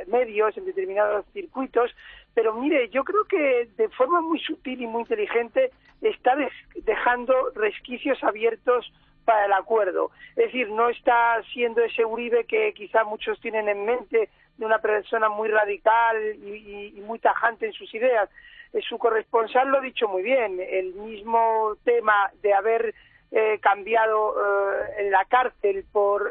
medios, 0.06 0.56
en 0.56 0.64
determinados 0.64 1.26
circuitos, 1.32 1.90
pero 2.34 2.54
mire, 2.54 2.88
yo 2.88 3.04
creo 3.04 3.24
que 3.24 3.68
de 3.76 3.88
forma 3.90 4.20
muy 4.20 4.40
sutil 4.40 4.80
y 4.80 4.86
muy 4.86 5.02
inteligente 5.02 5.70
está 6.00 6.36
dejando 6.74 7.34
resquicios 7.54 8.22
abiertos 8.24 8.90
para 9.24 9.46
el 9.46 9.52
acuerdo. 9.52 10.10
Es 10.30 10.46
decir, 10.46 10.68
no 10.70 10.88
está 10.88 11.42
siendo 11.52 11.82
ese 11.82 12.04
Uribe 12.04 12.44
que 12.44 12.72
quizá 12.72 13.04
muchos 13.04 13.40
tienen 13.40 13.68
en 13.68 13.84
mente 13.84 14.30
de 14.56 14.66
una 14.66 14.78
persona 14.78 15.28
muy 15.28 15.48
radical 15.48 16.16
y, 16.36 17.00
muy 17.04 17.18
tajante 17.18 17.66
en 17.66 17.72
sus 17.72 17.92
ideas. 17.94 18.28
Eh, 18.72 18.80
su 18.88 18.98
corresponsal 18.98 19.68
lo 19.68 19.78
ha 19.78 19.82
dicho 19.82 20.08
muy 20.08 20.22
bien, 20.22 20.58
el 20.60 20.94
mismo 20.94 21.76
tema 21.84 22.30
de 22.42 22.54
haber 22.54 22.94
eh, 23.32 23.58
cambiado 23.60 24.36
eh, 24.36 25.10
la 25.10 25.24
cárcel 25.24 25.84
por 25.90 26.30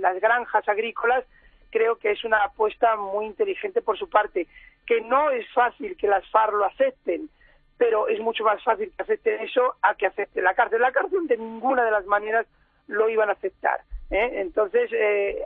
las 0.00 0.20
granjas 0.20 0.68
agrícolas, 0.68 1.24
creo 1.70 1.96
que 1.96 2.10
es 2.10 2.24
una 2.24 2.42
apuesta 2.44 2.96
muy 2.96 3.26
inteligente 3.26 3.82
por 3.82 3.98
su 3.98 4.08
parte, 4.08 4.46
que 4.86 5.00
no 5.02 5.30
es 5.30 5.46
fácil 5.52 5.96
que 5.96 6.08
las 6.08 6.28
FARC 6.30 6.54
lo 6.54 6.64
acepten, 6.64 7.28
pero 7.78 8.08
es 8.08 8.18
mucho 8.20 8.44
más 8.44 8.62
fácil 8.64 8.92
que 8.96 9.02
acepten 9.02 9.40
eso 9.40 9.76
a 9.82 9.94
que 9.94 10.06
acepten 10.06 10.44
la 10.44 10.54
cárcel. 10.54 10.80
La 10.80 10.92
cárcel 10.92 11.26
de 11.26 11.36
ninguna 11.36 11.84
de 11.84 11.90
las 11.90 12.04
maneras 12.06 12.46
lo 12.88 13.08
iban 13.08 13.28
a 13.28 13.32
aceptar. 13.32 13.80
Entonces, 14.10 14.90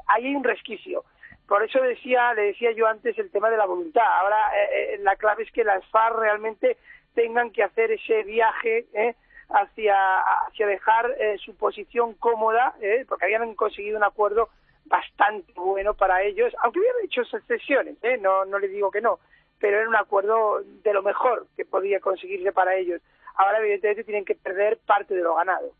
ahí 0.06 0.26
hay 0.26 0.34
un 0.34 0.42
resquicio. 0.42 1.04
Por 1.46 1.62
eso 1.62 1.80
decía, 1.82 2.32
le 2.34 2.42
decía 2.42 2.72
yo 2.72 2.86
antes 2.86 3.18
el 3.18 3.30
tema 3.30 3.50
de 3.50 3.56
la 3.56 3.66
voluntad. 3.66 4.06
Ahora 4.20 4.50
eh, 4.56 4.94
eh, 4.94 4.98
la 5.02 5.16
clave 5.16 5.42
es 5.42 5.52
que 5.52 5.64
las 5.64 5.84
FARC 5.86 6.18
realmente 6.18 6.78
tengan 7.14 7.50
que 7.50 7.62
hacer 7.62 7.92
ese 7.92 8.22
viaje 8.22 8.86
eh, 8.94 9.14
hacia, 9.54 10.18
hacia 10.46 10.66
dejar 10.66 11.14
su 11.44 11.54
posición 11.56 12.14
cómoda, 12.14 12.74
porque 13.08 13.24
habían 13.24 13.54
conseguido 13.54 13.96
un 13.96 14.04
acuerdo 14.04 14.48
bastante 14.86 15.52
bueno 15.54 15.94
para 15.94 16.22
ellos, 16.22 16.52
aunque 16.62 16.80
hubieran 16.80 17.04
hecho 17.04 17.22
excepciones, 17.22 17.96
no, 18.20 18.44
no 18.44 18.58
les 18.58 18.70
digo 18.70 18.90
que 18.90 19.00
no, 19.00 19.18
pero 19.58 19.78
era 19.78 19.88
un 19.88 19.96
acuerdo 19.96 20.60
de 20.82 20.92
lo 20.92 21.02
mejor 21.02 21.46
que 21.56 21.64
podía 21.64 22.00
conseguirse 22.00 22.52
para 22.52 22.76
ellos. 22.76 23.00
Ahora, 23.36 23.58
evidentemente, 23.60 24.04
tienen 24.04 24.24
que 24.24 24.34
perder 24.34 24.78
parte 24.86 25.14
de 25.14 25.22
lo 25.22 25.34
ganado. 25.34 25.72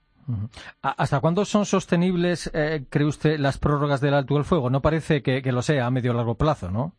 ¿Hasta 0.81 1.21
cuándo 1.21 1.45
son 1.45 1.67
sostenibles, 1.67 2.51
eh, 2.55 2.85
cree 2.89 3.07
usted, 3.07 3.39
las 3.39 3.59
prórrogas 3.59 4.01
del 4.01 4.15
alto 4.15 4.35
del 4.35 4.45
fuego? 4.45 4.71
No 4.71 4.81
parece 4.81 5.23
que, 5.23 5.41
lo 5.53 5.63
sea 5.63 5.87
a 5.87 5.91
medio 5.91 6.15
largo 6.15 6.37
plazo, 6.37 6.71
¿no? 6.71 6.93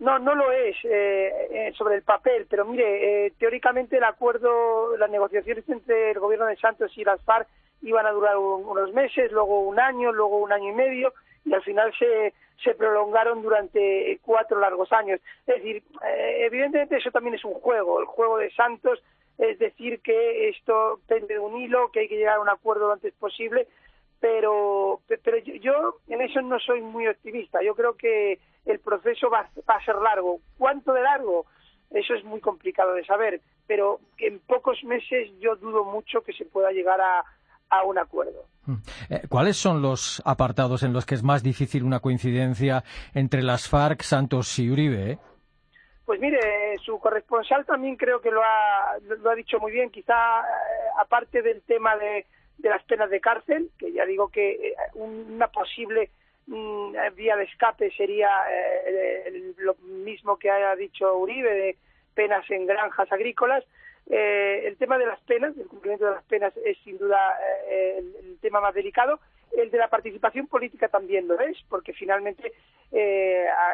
No, 0.00 0.18
no 0.18 0.34
lo 0.34 0.50
es 0.50 0.76
eh, 0.84 1.32
eh, 1.50 1.72
sobre 1.76 1.96
el 1.96 2.02
papel, 2.02 2.46
pero 2.48 2.64
mire, 2.64 3.32
teóricamente 3.38 3.98
el 3.98 4.04
acuerdo, 4.04 4.96
las 4.96 5.10
negociaciones 5.10 5.68
entre 5.68 6.12
el 6.12 6.18
gobierno 6.18 6.46
de 6.46 6.56
Santos 6.56 6.90
y 6.96 7.04
las 7.04 7.22
FARC 7.22 7.46
iban 7.82 8.06
a 8.06 8.10
durar 8.10 8.36
unos 8.36 8.92
meses, 8.92 9.30
luego 9.30 9.60
un 9.60 9.78
año, 9.78 10.12
luego 10.12 10.38
un 10.38 10.52
año 10.52 10.70
y 10.70 10.74
medio, 10.74 11.12
y 11.44 11.52
al 11.52 11.62
final 11.62 11.92
se, 11.98 12.32
se 12.64 12.74
prolongaron 12.74 13.42
durante 13.42 14.18
cuatro 14.22 14.58
largos 14.58 14.90
años. 14.92 15.20
Es 15.46 15.56
decir, 15.56 15.82
evidentemente 16.02 16.96
eso 16.96 17.10
también 17.10 17.34
es 17.34 17.44
un 17.44 17.54
juego, 17.54 18.00
el 18.00 18.06
juego 18.06 18.38
de 18.38 18.50
Santos 18.52 19.02
es 19.40 19.58
decir 19.58 20.00
que 20.00 20.50
esto 20.50 21.00
pende 21.06 21.34
de 21.34 21.40
un 21.40 21.56
hilo, 21.56 21.90
que 21.90 22.00
hay 22.00 22.08
que 22.08 22.16
llegar 22.16 22.36
a 22.36 22.40
un 22.40 22.50
acuerdo 22.50 22.88
lo 22.88 22.92
antes 22.92 23.14
posible, 23.14 23.66
pero, 24.20 25.00
pero 25.24 25.38
yo, 25.38 25.96
en 26.08 26.20
eso 26.20 26.42
no 26.42 26.58
soy 26.58 26.82
muy 26.82 27.08
optimista. 27.08 27.60
Yo 27.64 27.74
creo 27.74 27.96
que 27.96 28.38
el 28.66 28.78
proceso 28.78 29.30
va, 29.30 29.48
a 29.66 29.84
ser 29.84 29.96
largo. 29.96 30.40
¿Cuánto 30.58 30.92
de 30.92 31.02
largo? 31.02 31.46
Eso 31.90 32.14
es 32.14 32.24
muy 32.24 32.40
complicado 32.40 32.94
de 32.94 33.04
saber, 33.04 33.40
pero 33.66 33.98
en 34.18 34.38
pocos 34.40 34.84
meses 34.84 35.30
yo 35.40 35.56
dudo 35.56 35.84
mucho 35.84 36.22
que 36.22 36.32
se 36.34 36.44
pueda 36.44 36.70
llegar 36.70 37.00
a, 37.00 37.24
a 37.70 37.82
un 37.82 37.98
acuerdo. 37.98 38.44
Mm. 38.66 38.74
Eh, 39.08 39.22
¿Cuáles 39.28 39.56
son 39.56 39.82
los 39.82 40.22
apartados 40.24 40.82
en 40.82 40.92
los 40.92 41.06
que 41.06 41.14
es 41.14 41.22
más 41.22 41.42
difícil 41.42 41.82
una 41.82 42.00
coincidencia 42.00 42.84
entre 43.14 43.42
las 43.42 43.68
FARC, 43.68 44.02
Santos 44.02 44.56
y 44.58 44.70
Uribe? 44.70 45.12
Eh? 45.12 45.18
Pues 46.04 46.20
mire, 46.20 46.76
su 46.84 46.98
corresponsal 46.98 47.64
también 47.64 47.96
creo 47.96 48.20
que 48.20 48.30
lo 48.30 48.42
ha, 48.42 48.98
lo 49.22 49.30
ha 49.30 49.34
dicho 49.34 49.58
muy 49.58 49.72
bien, 49.72 49.90
quizá 49.90 50.40
eh, 50.40 50.44
aparte 51.00 51.40
del 51.40 51.62
tema 51.62 51.96
de, 51.96 52.26
de 52.60 52.68
las 52.68 52.82
penas 52.84 53.10
de 53.10 53.20
cárcel, 53.20 53.70
que 53.78 53.92
ya 53.92 54.04
digo 54.04 54.28
que 54.28 54.50
eh, 54.50 54.74
una 54.94 55.48
posible 55.48 56.10
mm, 56.46 56.94
vía 57.16 57.36
de 57.36 57.44
escape 57.44 57.90
sería 57.92 58.30
eh, 58.50 59.54
lo 59.58 59.74
mismo 59.76 60.38
que 60.38 60.50
haya 60.50 60.76
dicho 60.76 61.16
Uribe 61.16 61.52
de 61.52 61.76
penas 62.14 62.48
en 62.50 62.66
granjas 62.66 63.10
agrícolas. 63.12 63.64
Eh, 64.08 64.62
el 64.66 64.76
tema 64.76 64.98
de 64.98 65.06
las 65.06 65.20
penas, 65.20 65.56
el 65.56 65.68
cumplimiento 65.68 66.06
de 66.06 66.12
las 66.12 66.24
penas 66.24 66.52
es 66.64 66.76
sin 66.84 66.98
duda 66.98 67.38
el, 67.68 68.38
tema 68.40 68.60
más 68.60 68.74
delicado. 68.74 69.20
El 69.56 69.70
de 69.70 69.78
la 69.78 69.88
participación 69.88 70.46
política 70.46 70.88
también 70.88 71.28
lo 71.28 71.38
es, 71.40 71.56
porque 71.68 71.92
finalmente 71.92 72.52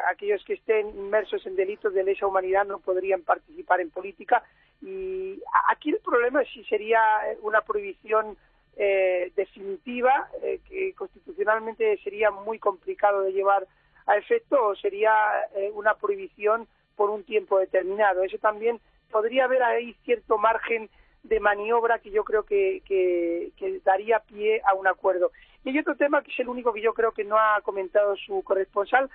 aquellos 0.09 0.43
que 0.43 0.53
estén 0.53 0.89
inmersos 0.89 1.45
en 1.45 1.55
delitos 1.55 1.93
de 1.93 2.03
lesa 2.03 2.27
humanidad 2.27 2.65
no 2.65 2.79
podrían 2.79 3.21
participar 3.21 3.81
en 3.81 3.89
política. 3.89 4.43
Y 4.81 5.41
aquí 5.69 5.91
el 5.91 5.99
problema 5.99 6.43
si 6.45 6.63
sería 6.65 6.99
una 7.41 7.61
prohibición 7.61 8.37
eh, 8.79 9.31
definitiva 9.35 10.29
eh, 10.43 10.59
que 10.69 10.93
constitucionalmente 10.93 11.97
sería 12.03 12.29
muy 12.29 12.59
complicado 12.59 13.23
de 13.23 13.33
llevar 13.33 13.65
a 14.05 14.17
efecto 14.17 14.63
o 14.63 14.75
sería 14.75 15.11
eh, 15.55 15.71
una 15.73 15.95
prohibición 15.95 16.67
por 16.95 17.09
un 17.09 17.23
tiempo 17.23 17.57
determinado. 17.57 18.23
Eso 18.23 18.37
también 18.37 18.79
podría 19.09 19.45
haber 19.45 19.63
ahí 19.63 19.95
cierto 20.05 20.37
margen 20.37 20.91
de 21.23 21.39
maniobra 21.39 21.97
que 21.97 22.11
yo 22.11 22.23
creo 22.23 22.43
que, 22.43 23.51
daría 23.83 24.19
pie 24.19 24.61
a 24.63 24.75
un 24.75 24.85
acuerdo. 24.85 25.31
Y 25.65 25.69
hay 25.69 25.79
otro 25.79 25.95
tema 25.95 26.21
que 26.21 26.31
es 26.31 26.39
el 26.39 26.47
único 26.47 26.71
que 26.71 26.81
yo 26.81 26.93
creo 26.93 27.13
que 27.13 27.23
no 27.23 27.35
ha 27.35 27.59
comentado 27.61 28.15
su 28.15 28.43
corresponsal, 28.43 29.09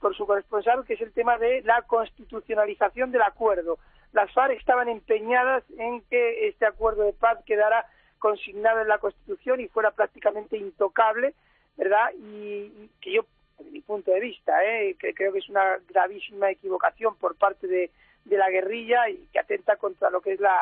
por 0.00 0.16
su 0.16 0.26
corresponsal, 0.26 0.84
que 0.84 0.94
es 0.94 1.00
el 1.00 1.12
tema 1.12 1.38
de 1.38 1.62
la 1.62 1.82
constitucionalización 1.82 3.10
del 3.10 3.22
acuerdo. 3.22 3.78
Las 4.12 4.32
FARC 4.32 4.52
estaban 4.52 4.88
empeñadas 4.88 5.64
en 5.76 6.02
que 6.02 6.46
este 6.46 6.66
acuerdo 6.66 7.02
de 7.02 7.12
paz 7.14 7.38
quedara 7.44 7.84
consignado 8.18 8.80
en 8.80 8.88
la 8.88 8.98
Constitución 8.98 9.60
y 9.60 9.68
fuera 9.68 9.90
prácticamente 9.90 10.56
intocable, 10.56 11.34
¿verdad? 11.76 12.10
Y, 12.18 12.90
que 13.00 13.12
yo, 13.12 13.24
desde 13.58 13.70
mi 13.70 13.80
punto 13.80 14.10
de 14.10 14.20
vista, 14.20 14.64
¿eh? 14.64 14.96
que 14.98 15.14
creo 15.14 15.32
que 15.32 15.38
es 15.38 15.48
una 15.48 15.78
gravísima 15.88 16.50
equivocación 16.50 17.16
por 17.16 17.36
parte 17.36 17.66
de, 17.66 17.90
la 18.24 18.50
guerrilla 18.50 19.08
y 19.08 19.26
que 19.32 19.38
atenta 19.38 19.76
contra 19.76 20.10
lo 20.10 20.20
que 20.20 20.34
es 20.34 20.40
la, 20.40 20.54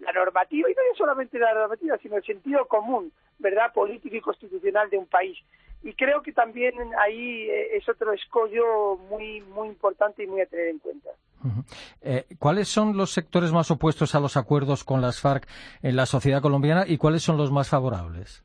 la 0.00 0.12
normativa, 0.12 0.68
y 0.68 0.74
no 0.74 0.96
solamente 0.96 1.38
la 1.38 1.54
normativa, 1.54 1.96
sino 1.98 2.16
el 2.16 2.24
sentido 2.24 2.66
común, 2.66 3.12
¿verdad?, 3.38 3.72
político 3.72 4.16
y 4.16 4.20
constitucional 4.20 4.90
de 4.90 4.98
un 4.98 5.06
país. 5.06 5.38
Y 5.84 5.94
creo 5.94 6.22
que 6.22 6.32
también 6.32 6.74
ahí 6.98 7.48
eh, 7.48 7.76
es 7.76 7.88
otro 7.88 8.12
escollo 8.12 8.96
muy, 9.08 9.40
muy 9.40 9.68
importante 9.68 10.22
y 10.22 10.26
muy 10.26 10.40
a 10.40 10.46
tener 10.46 10.68
en 10.68 10.78
cuenta. 10.78 11.10
Eh, 12.02 12.24
¿Cuáles 12.38 12.68
son 12.68 12.96
los 12.96 13.12
sectores 13.12 13.52
más 13.52 13.70
opuestos 13.70 14.14
a 14.14 14.20
los 14.20 14.36
acuerdos 14.36 14.84
con 14.84 15.00
las 15.00 15.20
FARC 15.20 15.46
en 15.82 15.96
la 15.96 16.06
sociedad 16.06 16.42
colombiana 16.42 16.84
y 16.86 16.98
cuáles 16.98 17.22
son 17.22 17.36
los 17.36 17.50
más 17.50 17.68
favorables? 17.68 18.44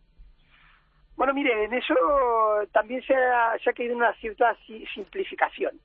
Bueno, 1.15 1.33
mire, 1.33 1.65
en 1.65 1.73
eso 1.73 1.95
también 2.71 3.01
se 3.01 3.15
ha, 3.15 3.57
se 3.63 3.73
caído 3.73 3.95
una 3.95 4.13
cierta 4.15 4.55
simplificación, 4.93 5.79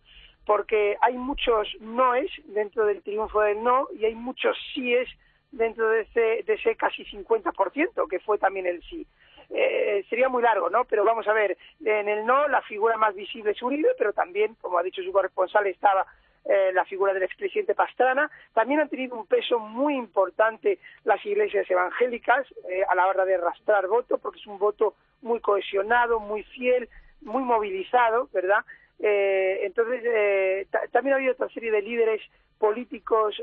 porque 0.45 0.97
hay 1.01 1.17
muchos 1.17 1.69
noes 1.81 2.31
dentro 2.47 2.85
del 2.85 3.03
triunfo 3.03 3.41
del 3.41 3.63
no 3.63 3.89
y 3.99 4.05
hay 4.05 4.15
muchos 4.15 4.57
síes 4.75 5.09
dentro 5.51 5.89
de 5.89 6.03
ese, 6.03 6.45
de 6.45 6.55
ese 6.55 6.77
casi 6.77 7.05
50%, 7.05 8.09
que 8.09 8.21
fue 8.21 8.39
también 8.39 8.67
el 8.67 8.83
sí. 8.83 9.07
Eh, 9.51 10.05
sería 10.09 10.31
muy 10.31 10.43
largo, 10.43 10.71
¿no? 10.71 10.85
Pero 10.85 11.05
vamos 11.05 11.29
a 11.29 11.33
ver, 11.35 11.59
en 11.85 12.09
el 12.09 12.25
no 12.25 12.49
la 12.49 12.63
figura 12.63 12.97
más 12.97 13.15
visible 13.15 13.51
es 13.51 13.63
Uribe, 13.63 13.91
pero 13.99 14.13
también, 14.13 14.55
como 14.61 14.79
ha 14.79 14.83
dicho 14.83 15.03
su 15.03 15.13
corresponsal, 15.13 15.67
estaba 15.67 16.07
eh, 16.45 16.73
la 16.73 16.85
figura 16.85 17.15
del 17.15 17.23
expresidente 17.23 17.75
Pastrana. 17.75 18.29
También 18.53 18.81
han 18.81 18.89
tenido 18.89 19.17
un 19.17 19.27
peso 19.27 19.61
muy 19.61 19.95
importante 19.95 20.81
las 21.05 21.25
iglesias 21.25 21.71
evangélicas 21.71 22.47
eh, 22.69 22.83
a 22.89 22.97
la 22.97 23.07
hora 23.07 23.25
de 23.25 23.37
arrastrar 23.37 23.87
voto, 23.87 24.19
porque 24.19 24.41
es 24.41 24.47
un 24.49 24.59
voto 24.59 24.95
muy 25.21 25.39
cohesionado, 25.41 26.19
muy 26.19 26.43
fiel, 26.43 26.89
muy 27.21 27.45
movilizado, 27.45 28.29
¿verdad? 28.33 28.65
Eh, 28.99 29.61
entonces, 29.63 30.69
también 30.91 31.15
ha 31.15 31.17
habido 31.17 31.33
otra 31.33 31.49
serie 31.51 31.71
de 31.71 31.83
líderes 31.83 32.21
políticos 32.59 33.41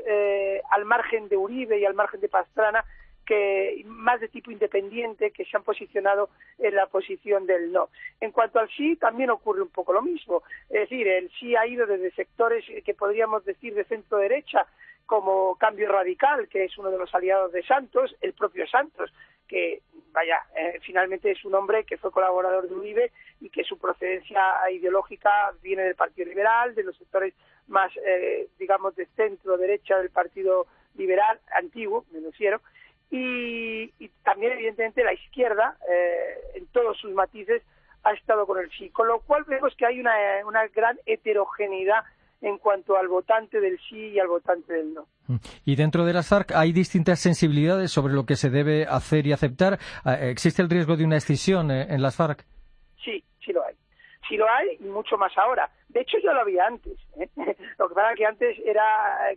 al 0.70 0.84
margen 0.84 1.28
de 1.28 1.36
Uribe 1.36 1.78
y 1.78 1.84
al 1.86 1.94
margen 1.94 2.20
de 2.20 2.28
Pastrana 2.28 2.84
que 3.30 3.84
más 3.86 4.20
de 4.20 4.26
tipo 4.26 4.50
independiente 4.50 5.30
que 5.30 5.44
se 5.44 5.56
han 5.56 5.62
posicionado 5.62 6.30
en 6.58 6.74
la 6.74 6.86
posición 6.86 7.46
del 7.46 7.70
no. 7.70 7.88
En 8.20 8.32
cuanto 8.32 8.58
al 8.58 8.68
sí, 8.70 8.96
también 8.96 9.30
ocurre 9.30 9.62
un 9.62 9.68
poco 9.68 9.92
lo 9.92 10.02
mismo. 10.02 10.42
Es 10.68 10.90
decir, 10.90 11.06
el 11.06 11.30
sí 11.38 11.54
ha 11.54 11.64
ido 11.64 11.86
desde 11.86 12.10
sectores 12.10 12.64
que 12.84 12.92
podríamos 12.92 13.44
decir 13.44 13.72
de 13.72 13.84
centro 13.84 14.18
derecha, 14.18 14.66
como 15.06 15.54
Cambio 15.54 15.92
Radical, 15.92 16.48
que 16.48 16.64
es 16.64 16.76
uno 16.76 16.90
de 16.90 16.98
los 16.98 17.14
aliados 17.14 17.52
de 17.52 17.62
Santos, 17.62 18.16
el 18.20 18.32
propio 18.32 18.66
Santos, 18.66 19.12
que 19.46 19.82
vaya, 20.10 20.40
eh, 20.56 20.80
finalmente 20.82 21.30
es 21.30 21.44
un 21.44 21.54
hombre 21.54 21.84
que 21.84 21.98
fue 21.98 22.10
colaborador 22.10 22.68
de 22.68 22.74
Uribe 22.74 23.12
y 23.40 23.48
que 23.48 23.62
su 23.62 23.78
procedencia 23.78 24.42
ideológica 24.72 25.30
viene 25.62 25.84
del 25.84 25.94
Partido 25.94 26.28
Liberal, 26.28 26.74
de 26.74 26.82
los 26.82 26.96
sectores 26.96 27.32
más, 27.68 27.92
eh, 28.04 28.48
digamos, 28.58 28.96
de 28.96 29.06
centro 29.14 29.56
derecha 29.56 29.98
del 29.98 30.10
Partido 30.10 30.66
Liberal 30.96 31.38
antiguo, 31.54 32.04
me 32.10 32.18
refiero, 32.18 32.60
y, 33.10 34.08
también 34.22 34.52
evidentemente 34.52 35.04
la 35.04 35.12
izquierda, 35.12 35.76
eh, 35.90 36.58
en 36.58 36.66
todos 36.66 36.96
sus 36.98 37.12
matices, 37.12 37.62
ha 38.04 38.12
estado 38.12 38.46
con 38.46 38.58
el 38.58 38.70
sí, 38.70 38.90
con 38.90 39.08
lo 39.08 39.20
cual 39.20 39.44
vemos 39.44 39.74
que 39.76 39.86
hay 39.86 40.00
una, 40.00 40.12
una 40.46 40.66
gran 40.68 40.98
heterogeneidad 41.06 42.04
en 42.40 42.58
cuanto 42.58 42.96
al 42.96 43.08
votante 43.08 43.60
del 43.60 43.78
sí 43.88 44.08
y 44.08 44.18
al 44.18 44.28
votante 44.28 44.72
del 44.72 44.94
no. 44.94 45.06
Y 45.64 45.76
dentro 45.76 46.04
de 46.04 46.12
las 46.12 46.28
FARC 46.28 46.52
hay 46.52 46.72
distintas 46.72 47.20
sensibilidades 47.20 47.90
sobre 47.90 48.14
lo 48.14 48.24
que 48.24 48.36
se 48.36 48.50
debe 48.50 48.86
hacer 48.86 49.26
y 49.26 49.32
aceptar. 49.32 49.78
Ah, 50.04 50.14
¿Existe 50.14 50.62
el 50.62 50.70
riesgo 50.70 50.96
de 50.96 51.04
una 51.04 51.16
escisión 51.16 51.70
eh, 51.70 51.86
en 51.90 52.02
las 52.02 52.16
FARC? 52.16 52.44
Sí, 53.04 53.22
sí 53.44 53.52
lo 53.52 53.64
hay. 53.64 53.74
Sí 54.30 54.36
lo 54.36 54.48
hay 54.48 54.78
y 54.78 54.84
mucho 54.84 55.18
más 55.18 55.36
ahora. 55.36 55.68
De 55.88 56.02
hecho, 56.02 56.16
ya 56.22 56.32
lo 56.32 56.42
había 56.42 56.64
antes. 56.64 56.96
¿eh? 57.16 57.28
Lo 57.78 57.88
que 57.88 57.94
pasa 57.96 58.12
es 58.12 58.16
que 58.16 58.26
antes 58.26 58.58
era, 58.64 58.84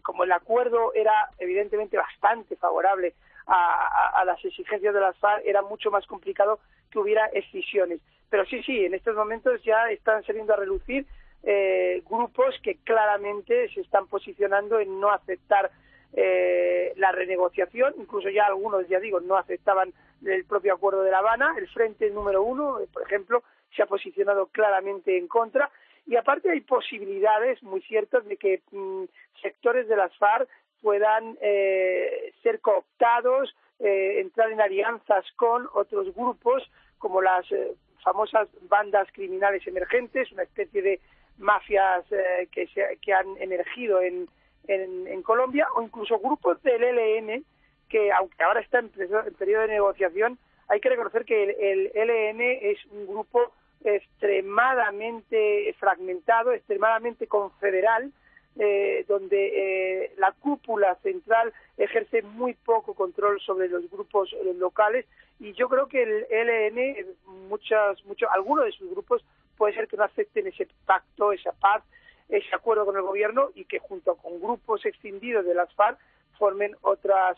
como 0.04 0.24
el 0.24 0.32
acuerdo 0.32 0.94
era 0.94 1.30
evidentemente 1.40 1.98
bastante 1.98 2.56
favorable 2.56 3.16
a, 3.48 4.24
las 4.26 4.44
exigencias 4.46 4.94
de 4.94 5.00
las 5.00 5.18
FARC 5.18 5.44
era 5.46 5.64
mucho 5.64 5.92
más 5.92 6.06
complicado 6.06 6.60
que 6.92 7.00
hubiera 7.00 7.28
excisiones. 7.34 8.02
Pero 8.30 8.46
sí, 8.46 8.62
sí, 8.64 8.86
en 8.86 8.94
estos 8.94 9.16
momentos 9.16 9.62
ya 9.64 9.90
están 9.90 10.24
saliendo 10.24 10.54
a 10.54 10.58
relucir 10.58 11.08
eh, 11.42 12.02
grupos 12.08 12.56
que 12.62 12.78
claramente 12.84 13.70
se 13.74 13.82
están 13.82 14.08
posicionando 14.08 14.80
en 14.80 15.00
no 15.00 15.12
aceptar 15.12 15.72
eh, 16.14 16.94
la 16.98 17.12
renegociación, 17.12 17.96
incluso 17.98 18.30
ya 18.30 18.46
algunos, 18.46 18.88
ya 18.88 19.00
digo, 19.00 19.20
no 19.20 19.38
aceptaban 19.38 19.92
el 20.24 20.46
propio 20.46 20.76
acuerdo 20.76 21.02
de 21.02 21.12
La 21.12 21.18
Habana. 21.18 21.56
El 21.58 21.68
Frente 21.68 22.10
número 22.12 22.44
uno, 22.44 22.80
eh, 22.80 22.88
por 22.94 23.02
ejemplo, 23.04 23.44
se 23.76 23.84
ha 23.84 23.86
posicionado 23.86 24.48
claramente 24.48 25.18
en 25.18 25.28
contra. 25.28 25.70
Y 26.06 26.16
aparte 26.16 26.52
hay 26.52 26.62
posibilidades 26.62 27.64
muy 27.64 27.82
ciertas 27.82 28.26
de 28.26 28.38
que 28.38 28.62
mm, 28.72 29.06
sectores 29.42 29.88
de 29.88 29.96
las 29.96 30.16
FARC 30.18 30.50
puedan 30.84 31.38
eh, 31.42 32.34
ser 32.44 32.60
cooptados, 32.60 33.56
eh, 33.80 34.20
entrar 34.20 34.52
en 34.52 34.62
alianzas 34.62 35.26
con 35.38 35.68
otros 35.74 36.14
grupos 36.14 36.70
como 36.98 37.22
las 37.22 37.50
eh, 37.52 37.74
famosas 38.04 38.50
bandas 38.70 39.08
criminales 39.14 39.66
emergentes, 39.66 40.32
una 40.34 40.44
especie 40.44 40.82
de 40.82 41.00
mafias 41.38 42.06
que, 42.52 42.68
se, 42.68 43.00
que 43.02 43.14
han 43.14 43.26
emergido 43.40 44.02
en, 44.02 44.28
en, 44.68 45.22
Colombia, 45.24 45.68
o 45.76 45.82
incluso 45.82 46.20
grupos 46.20 46.62
del 46.62 46.84
ELN, 46.84 47.44
que 47.90 48.12
aunque 48.12 48.44
ahora 48.44 48.60
está 48.60 48.80
en, 48.80 48.90
periodo 48.90 49.62
de 49.62 49.70
negociación, 49.70 50.38
hay 50.68 50.80
que 50.80 50.90
reconocer 50.90 51.26
que 51.26 51.44
el, 51.44 51.92
el 51.96 52.10
ELN 52.10 52.42
es 52.42 52.86
un 52.92 53.08
grupo 53.08 53.52
extremadamente 53.84 55.74
fragmentado, 55.80 56.54
extremadamente 56.54 57.28
confederal, 57.28 58.12
eh, 58.56 59.04
donde 59.08 60.04
eh, 60.04 60.14
la 60.18 60.32
cúpula 60.32 60.94
central 61.02 61.52
ejerce 61.76 62.22
muy 62.22 62.54
poco 62.54 62.94
control 62.94 63.42
sobre 63.42 63.68
los 63.68 63.90
grupos 63.90 64.32
eh, 64.32 64.54
locales 64.54 65.08
y 65.40 65.54
yo 65.54 65.68
creo 65.68 65.88
que 65.88 66.04
el 66.04 66.28
ELN, 66.30 67.08
muchas, 67.50 68.06
muchos, 68.06 68.30
algunos 68.32 68.66
de 68.66 68.72
sus 68.74 68.92
grupos 68.92 69.26
puede 69.58 69.74
ser 69.74 69.88
que 69.88 69.98
no 69.98 70.04
acepten 70.04 70.46
ese 70.46 70.68
pacto, 70.86 71.34
esa 71.34 71.52
paz, 71.54 71.84
ese 72.30 72.54
acuerdo 72.54 72.86
con 72.86 72.96
el 72.96 73.02
gobierno 73.02 73.50
y 73.56 73.66
que 73.66 73.80
junto 73.80 74.16
con 74.18 74.40
grupos 74.40 74.86
extendidos 74.86 75.46
de 75.46 75.56
las 75.56 75.74
FARC 75.74 75.98
formen 76.38 76.76
otras, 76.82 77.38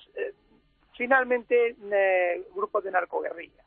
finalmente, 0.98 1.76
grupos 2.54 2.84
de 2.84 2.92
narcoguerrilla. 2.92 3.65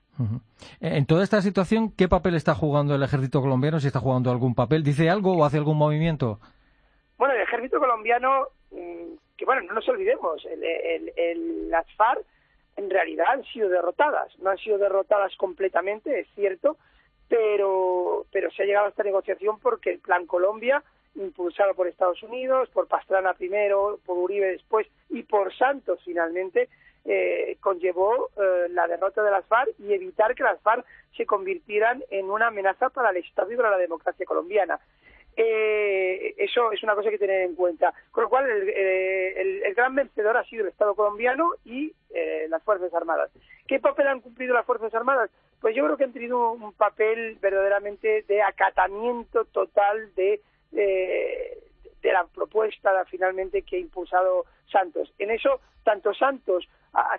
En 0.80 1.06
toda 1.06 1.24
esta 1.24 1.40
situación, 1.42 1.92
¿qué 1.96 2.08
papel 2.08 2.34
está 2.34 2.54
jugando 2.54 2.94
el 2.94 3.02
ejército 3.02 3.40
colombiano? 3.40 3.80
Si 3.80 3.86
está 3.86 4.00
jugando 4.00 4.30
algún 4.30 4.54
papel, 4.54 4.82
¿dice 4.82 5.08
algo 5.08 5.36
o 5.36 5.44
hace 5.44 5.58
algún 5.58 5.76
movimiento? 5.76 6.40
Bueno, 7.16 7.34
el 7.34 7.42
ejército 7.42 7.78
colombiano, 7.78 8.48
mm, 8.70 9.14
que 9.36 9.44
bueno, 9.44 9.62
no 9.62 9.74
nos 9.74 9.88
olvidemos, 9.88 10.44
el, 10.44 11.70
las 11.70 11.86
FARC 11.94 12.24
en 12.76 12.90
realidad 12.90 13.26
han 13.30 13.44
sido 13.44 13.68
derrotadas. 13.68 14.36
No 14.38 14.50
han 14.50 14.58
sido 14.58 14.78
derrotadas 14.78 15.34
completamente, 15.36 16.20
es 16.20 16.28
cierto, 16.34 16.76
pero, 17.28 18.24
pero 18.32 18.50
se 18.52 18.62
ha 18.62 18.66
llegado 18.66 18.86
a 18.86 18.90
esta 18.90 19.02
negociación 19.02 19.58
porque 19.58 19.90
el 19.90 19.98
Plan 19.98 20.26
Colombia, 20.26 20.82
impulsado 21.16 21.74
por 21.74 21.88
Estados 21.88 22.22
Unidos, 22.22 22.68
por 22.70 22.86
Pastrana 22.86 23.34
primero, 23.34 23.98
por 24.06 24.16
Uribe 24.16 24.52
después 24.52 24.86
y 25.10 25.24
por 25.24 25.52
Santos 25.56 25.98
finalmente, 26.04 26.68
eh, 27.10 27.56
conllevó 27.60 28.28
eh, 28.36 28.68
la 28.68 28.86
derrota 28.86 29.22
de 29.22 29.30
las 29.30 29.46
FARC 29.46 29.70
y 29.78 29.94
evitar 29.94 30.34
que 30.34 30.42
las 30.42 30.60
FARC 30.60 30.84
se 31.16 31.24
convirtieran 31.24 32.04
en 32.10 32.30
una 32.30 32.48
amenaza 32.48 32.90
para 32.90 33.08
el 33.08 33.16
Estado 33.16 33.50
y 33.50 33.56
para 33.56 33.70
la 33.70 33.78
democracia 33.78 34.26
colombiana. 34.26 34.78
Eh, 35.34 36.34
eso 36.36 36.70
es 36.70 36.82
una 36.82 36.94
cosa 36.94 37.08
que 37.08 37.16
tener 37.16 37.40
en 37.40 37.54
cuenta. 37.54 37.94
Con 38.10 38.24
lo 38.24 38.28
cual, 38.28 38.50
el, 38.50 38.68
el, 38.68 39.74
gran 39.74 39.94
vencedor 39.94 40.36
ha 40.36 40.44
sido 40.44 40.64
el 40.64 40.68
Estado 40.68 40.94
colombiano 40.94 41.52
y 41.64 41.94
las 42.50 42.62
Fuerzas 42.62 42.92
Armadas. 42.92 43.30
¿Qué 43.66 43.78
papel 43.78 44.08
han 44.08 44.20
cumplido 44.20 44.52
las 44.52 44.66
Fuerzas 44.66 44.92
Armadas? 44.94 45.30
Pues 45.62 45.74
yo 45.74 45.84
creo 45.84 45.96
que 45.96 46.04
han 46.04 46.12
tenido 46.12 46.52
un 46.52 46.74
papel 46.74 47.38
verdaderamente 47.40 48.22
de 48.28 48.42
acatamiento 48.42 49.46
total 49.46 50.14
de, 50.14 50.42
la 52.02 52.26
propuesta 52.26 53.04
finalmente 53.06 53.62
que 53.62 53.76
ha 53.76 53.80
impulsado 53.80 54.44
Santos. 54.70 55.10
En 55.18 55.30
eso, 55.30 55.60
tanto 55.84 56.12
Santos, 56.12 56.68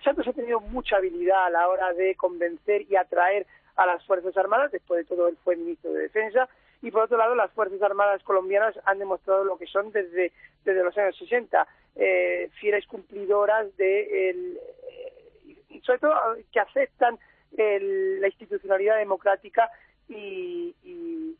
Santos 0.03 0.27
ha 0.27 0.33
tenido 0.33 0.59
mucha 0.59 0.97
habilidad 0.97 1.45
a 1.45 1.49
la 1.49 1.67
hora 1.67 1.93
de 1.93 2.15
convencer 2.15 2.85
y 2.89 2.95
atraer 2.95 3.45
a 3.75 3.85
las 3.85 4.03
Fuerzas 4.05 4.35
Armadas, 4.35 4.71
después 4.71 4.99
de 4.99 5.15
todo 5.15 5.27
él 5.27 5.37
fue 5.43 5.55
ministro 5.55 5.93
de 5.93 6.01
Defensa, 6.03 6.49
y 6.81 6.91
por 6.91 7.03
otro 7.03 7.17
lado 7.17 7.35
las 7.35 7.51
Fuerzas 7.51 7.81
Armadas 7.81 8.23
colombianas 8.23 8.77
han 8.85 8.99
demostrado 8.99 9.43
lo 9.43 9.57
que 9.57 9.67
son 9.67 9.91
desde, 9.91 10.31
desde 10.65 10.83
los 10.83 10.97
años 10.97 11.17
60, 11.17 11.67
eh, 11.95 12.49
fieles 12.59 12.85
cumplidoras 12.87 13.75
de, 13.77 14.29
el, 14.29 14.57
eh, 14.57 15.81
sobre 15.83 15.99
todo 15.99 16.13
que 16.51 16.59
aceptan 16.59 17.17
la 17.51 18.27
institucionalidad 18.27 18.97
democrática 18.97 19.69
y, 20.07 20.75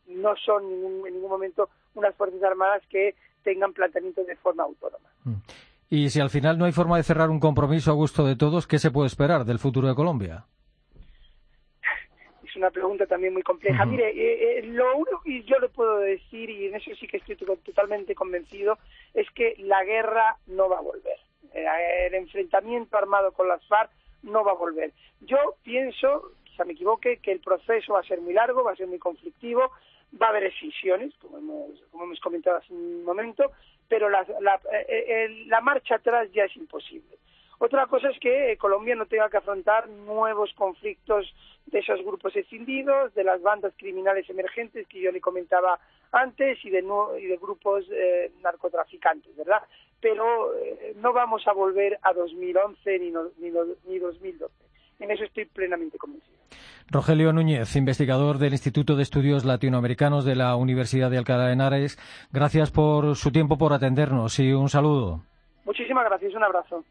no 0.06 0.36
son 0.36 0.64
en 0.64 1.14
ningún 1.14 1.30
momento 1.30 1.70
unas 1.94 2.14
Fuerzas 2.14 2.42
Armadas 2.42 2.82
que 2.90 3.14
tengan 3.42 3.72
planteamientos 3.72 4.26
de 4.26 4.36
forma 4.36 4.64
autónoma. 4.64 5.08
Mm. 5.24 5.36
Y 5.92 6.08
si 6.10 6.20
al 6.20 6.30
final 6.30 6.56
no 6.56 6.66
hay 6.66 6.72
forma 6.72 6.96
de 6.96 7.02
cerrar 7.02 7.30
un 7.30 7.40
compromiso 7.40 7.90
a 7.90 7.94
gusto 7.94 8.24
de 8.24 8.36
todos, 8.36 8.68
¿qué 8.68 8.78
se 8.78 8.92
puede 8.92 9.08
esperar 9.08 9.44
del 9.44 9.58
futuro 9.58 9.88
de 9.88 9.96
Colombia? 9.96 10.44
Es 12.44 12.54
una 12.54 12.70
pregunta 12.70 13.06
también 13.06 13.32
muy 13.32 13.42
compleja. 13.42 13.84
Mire, 13.84 14.10
eh, 14.10 14.58
eh, 14.58 14.62
lo 14.66 14.96
único 14.96 15.20
que 15.24 15.42
yo 15.42 15.58
le 15.58 15.68
puedo 15.68 15.98
decir, 15.98 16.48
y 16.48 16.66
en 16.66 16.76
eso 16.76 16.92
sí 16.94 17.08
que 17.08 17.16
estoy 17.16 17.34
totalmente 17.36 18.14
convencido, 18.14 18.78
es 19.14 19.28
que 19.32 19.56
la 19.58 19.82
guerra 19.82 20.36
no 20.46 20.68
va 20.68 20.78
a 20.78 20.82
volver. 20.82 21.18
Eh, 21.54 21.66
el 22.06 22.14
enfrentamiento 22.14 22.96
armado 22.96 23.32
con 23.32 23.48
las 23.48 23.66
FARC 23.66 23.90
no 24.22 24.44
va 24.44 24.52
a 24.52 24.54
volver. 24.54 24.92
Yo 25.22 25.38
pienso, 25.64 26.34
quizá 26.44 26.64
me 26.64 26.74
equivoque, 26.74 27.16
que 27.16 27.32
el 27.32 27.40
proceso 27.40 27.94
va 27.94 28.00
a 28.00 28.04
ser 28.04 28.20
muy 28.20 28.32
largo, 28.32 28.62
va 28.62 28.72
a 28.72 28.76
ser 28.76 28.86
muy 28.86 29.00
conflictivo, 29.00 29.72
va 30.20 30.26
a 30.26 30.30
haber 30.30 30.44
excisiones, 30.44 31.14
como 31.20 31.38
hemos, 31.38 31.80
como 31.90 32.04
hemos 32.04 32.20
comentado 32.20 32.58
hace 32.58 32.72
un 32.72 33.04
momento, 33.04 33.52
pero 33.88 34.08
la, 34.08 34.22
eh, 34.22 34.86
eh, 34.88 35.44
la, 35.46 35.60
marcha 35.60 35.96
atrás 35.96 36.28
ya 36.32 36.44
es 36.44 36.56
imposible. 36.56 37.18
Otra 37.58 37.86
cosa 37.86 38.08
es 38.08 38.18
que 38.18 38.56
Colombia 38.56 38.94
no 38.94 39.06
tenga 39.06 39.28
que 39.28 39.36
afrontar 39.36 39.88
nuevos 39.88 40.52
conflictos 40.54 41.34
de 41.66 41.80
esos 41.80 42.02
grupos 42.02 42.34
escindidos, 42.34 43.12
de 43.14 43.24
las 43.24 43.42
bandas 43.42 43.74
criminales 43.76 44.28
emergentes 44.30 44.86
que 44.88 45.00
yo 45.00 45.12
le 45.12 45.20
comentaba 45.20 45.78
antes 46.10 46.64
y 46.64 46.70
de, 46.70 46.82
y 47.20 47.26
de 47.26 47.36
grupos 47.36 47.84
eh, 47.90 48.32
narcotraficantes, 48.42 49.36
¿verdad? 49.36 49.62
Pero 50.00 50.52
no 50.96 51.12
vamos 51.12 51.46
a 51.46 51.52
volver 51.52 51.98
a 52.00 52.14
2011 52.14 52.98
ni, 52.98 53.10
ni, 53.10 53.52
ni 53.84 53.98
2012. 53.98 54.69
En 55.00 55.10
eso 55.10 55.24
estoy 55.24 55.46
plenamente 55.46 55.98
convencido. 55.98 56.38
Rogelio 56.88 57.32
Núñez, 57.32 57.76
investigador 57.76 58.38
del 58.38 58.52
Instituto 58.52 58.96
de 58.96 59.02
Estudios 59.02 59.44
Latinoamericanos 59.44 60.24
de 60.24 60.36
la 60.36 60.56
Universidad 60.56 61.10
de 61.10 61.18
Alcalá 61.18 61.46
de 61.46 61.52
Henares, 61.52 61.98
gracias 62.32 62.70
por 62.70 63.16
su 63.16 63.32
tiempo, 63.32 63.56
por 63.58 63.72
atendernos 63.72 64.38
y 64.38 64.52
un 64.52 64.68
saludo. 64.68 65.22
Muchísimas 65.64 66.04
gracias, 66.04 66.34
un 66.34 66.44
abrazo. 66.44 66.84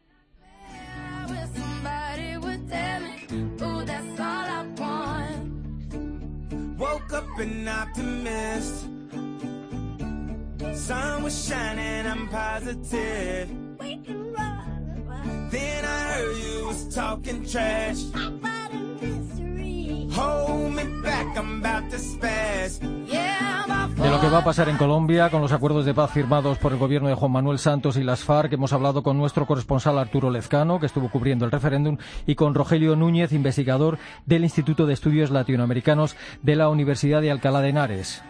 De 23.96 24.10
lo 24.10 24.20
que 24.20 24.28
va 24.28 24.38
a 24.38 24.44
pasar 24.44 24.68
en 24.68 24.76
Colombia 24.76 25.30
con 25.30 25.42
los 25.42 25.52
acuerdos 25.52 25.84
de 25.84 25.94
paz 25.94 26.10
firmados 26.10 26.58
por 26.58 26.72
el 26.72 26.78
gobierno 26.78 27.08
de 27.08 27.14
Juan 27.14 27.32
Manuel 27.32 27.58
Santos 27.58 27.96
y 27.96 28.02
las 28.02 28.24
FARC, 28.24 28.52
hemos 28.52 28.72
hablado 28.72 29.02
con 29.02 29.18
nuestro 29.18 29.46
corresponsal 29.46 29.98
Arturo 29.98 30.30
Lezcano, 30.30 30.80
que 30.80 30.86
estuvo 30.86 31.10
cubriendo 31.10 31.44
el 31.44 31.50
referéndum, 31.50 31.98
y 32.26 32.34
con 32.34 32.54
Rogelio 32.54 32.96
Núñez, 32.96 33.32
investigador 33.32 33.98
del 34.26 34.44
Instituto 34.44 34.86
de 34.86 34.94
Estudios 34.94 35.30
Latinoamericanos 35.30 36.16
de 36.42 36.56
la 36.56 36.68
Universidad 36.70 37.20
de 37.20 37.30
Alcalá 37.30 37.60
de 37.60 37.68
Henares. 37.68 38.22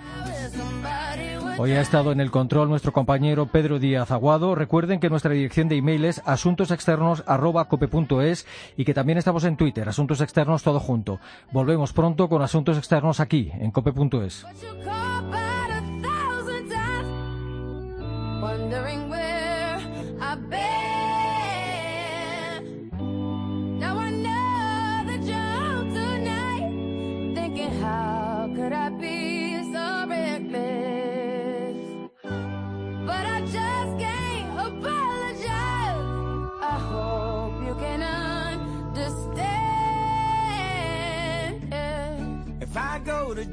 Hoy 1.62 1.72
ha 1.72 1.82
estado 1.82 2.10
en 2.10 2.20
el 2.20 2.30
control 2.30 2.70
nuestro 2.70 2.90
compañero 2.90 3.44
Pedro 3.44 3.78
Díaz 3.78 4.10
Aguado. 4.10 4.54
Recuerden 4.54 4.98
que 4.98 5.10
nuestra 5.10 5.34
dirección 5.34 5.68
de 5.68 5.76
email 5.76 6.06
es 6.06 6.22
asuntosexternos.cope.es 6.24 8.46
y 8.78 8.86
que 8.86 8.94
también 8.94 9.18
estamos 9.18 9.44
en 9.44 9.58
Twitter, 9.58 9.86
Asuntos 9.86 10.22
Externos 10.22 10.62
todo 10.62 10.80
junto. 10.80 11.20
Volvemos 11.52 11.92
pronto 11.92 12.30
con 12.30 12.40
Asuntos 12.40 12.78
Externos 12.78 13.20
aquí, 13.20 13.50
en 13.52 13.72
cope.es. 13.72 14.46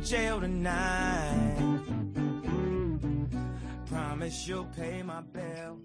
jail 0.10 0.40
tonight. 0.40 1.58
Promise 3.88 4.48
you'll 4.48 4.66
pay 4.66 5.04
my 5.04 5.22
bill. 5.22 5.80